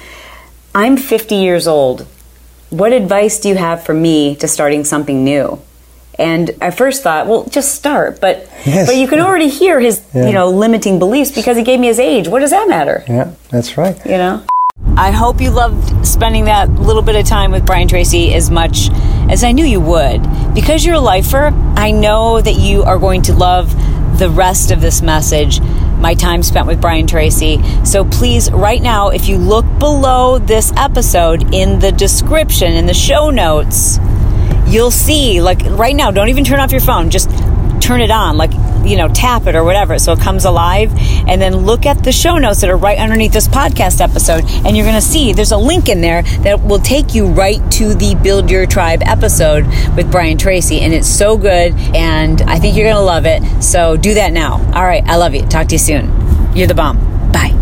I'm 0.75 0.95
50 0.95 1.35
years 1.35 1.67
old. 1.67 2.05
What 2.69 2.93
advice 2.93 3.39
do 3.39 3.49
you 3.49 3.55
have 3.55 3.83
for 3.83 3.93
me 3.93 4.35
to 4.37 4.47
starting 4.47 4.83
something 4.83 5.23
new? 5.23 5.59
And 6.19 6.51
I 6.61 6.71
first 6.71 7.01
thought, 7.01 7.27
well, 7.27 7.45
just 7.45 7.73
start. 7.75 8.19
But 8.21 8.47
Yes. 8.65 8.87
but 8.87 8.97
you 8.97 9.07
can 9.07 9.19
already 9.19 9.47
hear 9.47 9.79
his, 9.79 10.01
Yeah. 10.13 10.27
you 10.27 10.33
know, 10.33 10.49
limiting 10.49 10.99
beliefs 10.99 11.31
because 11.31 11.55
he 11.57 11.63
gave 11.63 11.79
me 11.79 11.87
his 11.87 11.99
age. 11.99 12.27
What 12.27 12.39
does 12.39 12.51
that 12.51 12.67
matter? 12.67 13.03
Yeah, 13.07 13.29
that's 13.49 13.77
right. 13.77 13.97
You 14.05 14.17
know? 14.17 14.41
I 14.97 15.11
hope 15.11 15.41
you 15.41 15.49
loved 15.49 16.05
spending 16.05 16.45
that 16.45 16.69
little 16.73 17.01
bit 17.01 17.15
of 17.15 17.25
time 17.25 17.51
with 17.51 17.65
Brian 17.65 17.87
Tracy 17.87 18.33
as 18.33 18.51
much 18.51 18.89
as 19.29 19.43
I 19.43 19.51
knew 19.51 19.65
you 19.65 19.79
would. 19.79 20.21
Because 20.53 20.85
you're 20.85 20.95
a 20.95 20.99
lifer, 20.99 21.53
I 21.75 21.91
know 21.91 22.41
that 22.41 22.55
you 22.55 22.83
are 22.83 22.97
going 22.99 23.21
to 23.23 23.33
love 23.33 23.73
the 24.19 24.29
rest 24.29 24.71
of 24.71 24.81
this 24.81 25.01
message, 25.01 25.59
my 25.99 26.13
time 26.13 26.43
spent 26.43 26.67
with 26.67 26.81
Brian 26.81 27.07
Tracy. 27.07 27.61
So 27.83 28.05
please, 28.05 28.51
right 28.51 28.81
now, 28.81 29.09
if 29.09 29.27
you 29.27 29.37
look 29.37 29.65
below 29.79 30.39
this 30.39 30.71
episode 30.75 31.53
in 31.53 31.79
the 31.79 31.91
description, 31.91 32.73
in 32.73 32.85
the 32.85 32.93
show 32.93 33.29
notes, 33.29 33.99
you'll 34.67 34.91
see, 34.91 35.41
like 35.41 35.61
right 35.65 35.95
now, 35.95 36.11
don't 36.11 36.29
even 36.29 36.43
turn 36.43 36.59
off 36.59 36.71
your 36.71 36.81
phone, 36.81 37.09
just 37.09 37.29
turn 37.79 38.01
it 38.01 38.11
on, 38.11 38.37
like, 38.37 38.51
you 38.85 38.97
know, 38.97 39.07
tap 39.09 39.47
it 39.47 39.55
or 39.55 39.63
whatever 39.63 39.99
so 39.99 40.13
it 40.13 40.19
comes 40.19 40.45
alive. 40.45 40.91
And 41.27 41.41
then 41.41 41.57
look 41.57 41.85
at 41.85 42.03
the 42.03 42.11
show 42.11 42.37
notes 42.37 42.61
that 42.61 42.69
are 42.69 42.77
right 42.77 42.97
underneath 42.97 43.33
this 43.33 43.47
podcast 43.47 44.01
episode. 44.01 44.43
And 44.65 44.75
you're 44.75 44.85
going 44.85 44.99
to 44.99 45.01
see 45.01 45.33
there's 45.33 45.51
a 45.51 45.57
link 45.57 45.89
in 45.89 46.01
there 46.01 46.23
that 46.43 46.61
will 46.63 46.79
take 46.79 47.13
you 47.15 47.27
right 47.27 47.59
to 47.73 47.93
the 47.93 48.15
Build 48.21 48.49
Your 48.49 48.65
Tribe 48.65 49.01
episode 49.05 49.65
with 49.95 50.11
Brian 50.11 50.37
Tracy. 50.37 50.81
And 50.81 50.93
it's 50.93 51.07
so 51.07 51.37
good. 51.37 51.73
And 51.95 52.41
I 52.43 52.59
think 52.59 52.75
you're 52.75 52.85
going 52.85 52.95
to 52.95 53.01
love 53.01 53.25
it. 53.25 53.63
So 53.63 53.97
do 53.97 54.13
that 54.15 54.33
now. 54.33 54.53
All 54.73 54.85
right. 54.85 55.03
I 55.05 55.15
love 55.15 55.33
you. 55.33 55.45
Talk 55.47 55.67
to 55.67 55.75
you 55.75 55.79
soon. 55.79 56.05
You're 56.55 56.67
the 56.67 56.75
bomb. 56.75 56.97
Bye. 57.31 57.55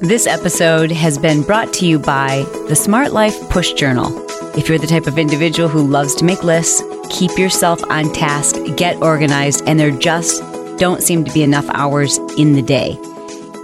This 0.00 0.26
episode 0.26 0.90
has 0.92 1.16
been 1.16 1.42
brought 1.42 1.72
to 1.74 1.86
you 1.86 1.98
by 1.98 2.44
the 2.68 2.76
Smart 2.76 3.12
Life 3.12 3.48
Push 3.48 3.72
Journal. 3.72 4.24
If 4.56 4.68
you're 4.68 4.78
the 4.78 4.86
type 4.86 5.06
of 5.06 5.18
individual 5.18 5.68
who 5.68 5.86
loves 5.86 6.14
to 6.16 6.24
make 6.24 6.44
lists, 6.44 6.82
keep 7.10 7.38
yourself 7.38 7.82
on 7.90 8.12
task, 8.12 8.56
get 8.76 9.00
organized, 9.02 9.62
and 9.66 9.78
there 9.78 9.90
just 9.90 10.42
don't 10.78 11.02
seem 11.02 11.24
to 11.24 11.32
be 11.32 11.42
enough 11.42 11.68
hours 11.70 12.18
in 12.36 12.52
the 12.52 12.62
day. 12.62 12.98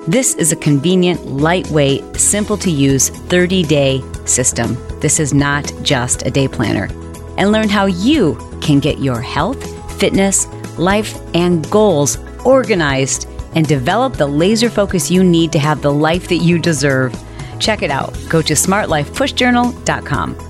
This 0.06 0.34
is 0.34 0.50
a 0.50 0.56
convenient, 0.56 1.26
lightweight, 1.26 2.16
simple 2.16 2.56
to 2.58 2.70
use 2.70 3.10
30 3.10 3.62
day 3.64 4.02
system. 4.24 4.76
This 5.00 5.20
is 5.20 5.34
not 5.34 5.70
just 5.82 6.26
a 6.26 6.30
day 6.30 6.48
planner. 6.48 6.88
And 7.36 7.52
learn 7.52 7.68
how 7.68 7.86
you 7.86 8.36
can 8.60 8.80
get 8.80 8.98
your 8.98 9.20
health, 9.20 9.62
fitness, 10.00 10.46
life, 10.78 11.18
and 11.34 11.68
goals 11.70 12.18
organized 12.44 13.28
and 13.54 13.66
develop 13.66 14.14
the 14.14 14.26
laser 14.26 14.70
focus 14.70 15.10
you 15.10 15.22
need 15.22 15.52
to 15.52 15.58
have 15.58 15.82
the 15.82 15.92
life 15.92 16.28
that 16.28 16.36
you 16.36 16.58
deserve. 16.58 17.14
Check 17.58 17.82
it 17.82 17.90
out. 17.90 18.16
Go 18.28 18.40
to 18.42 18.54
smartlifepushjournal.com. 18.54 20.49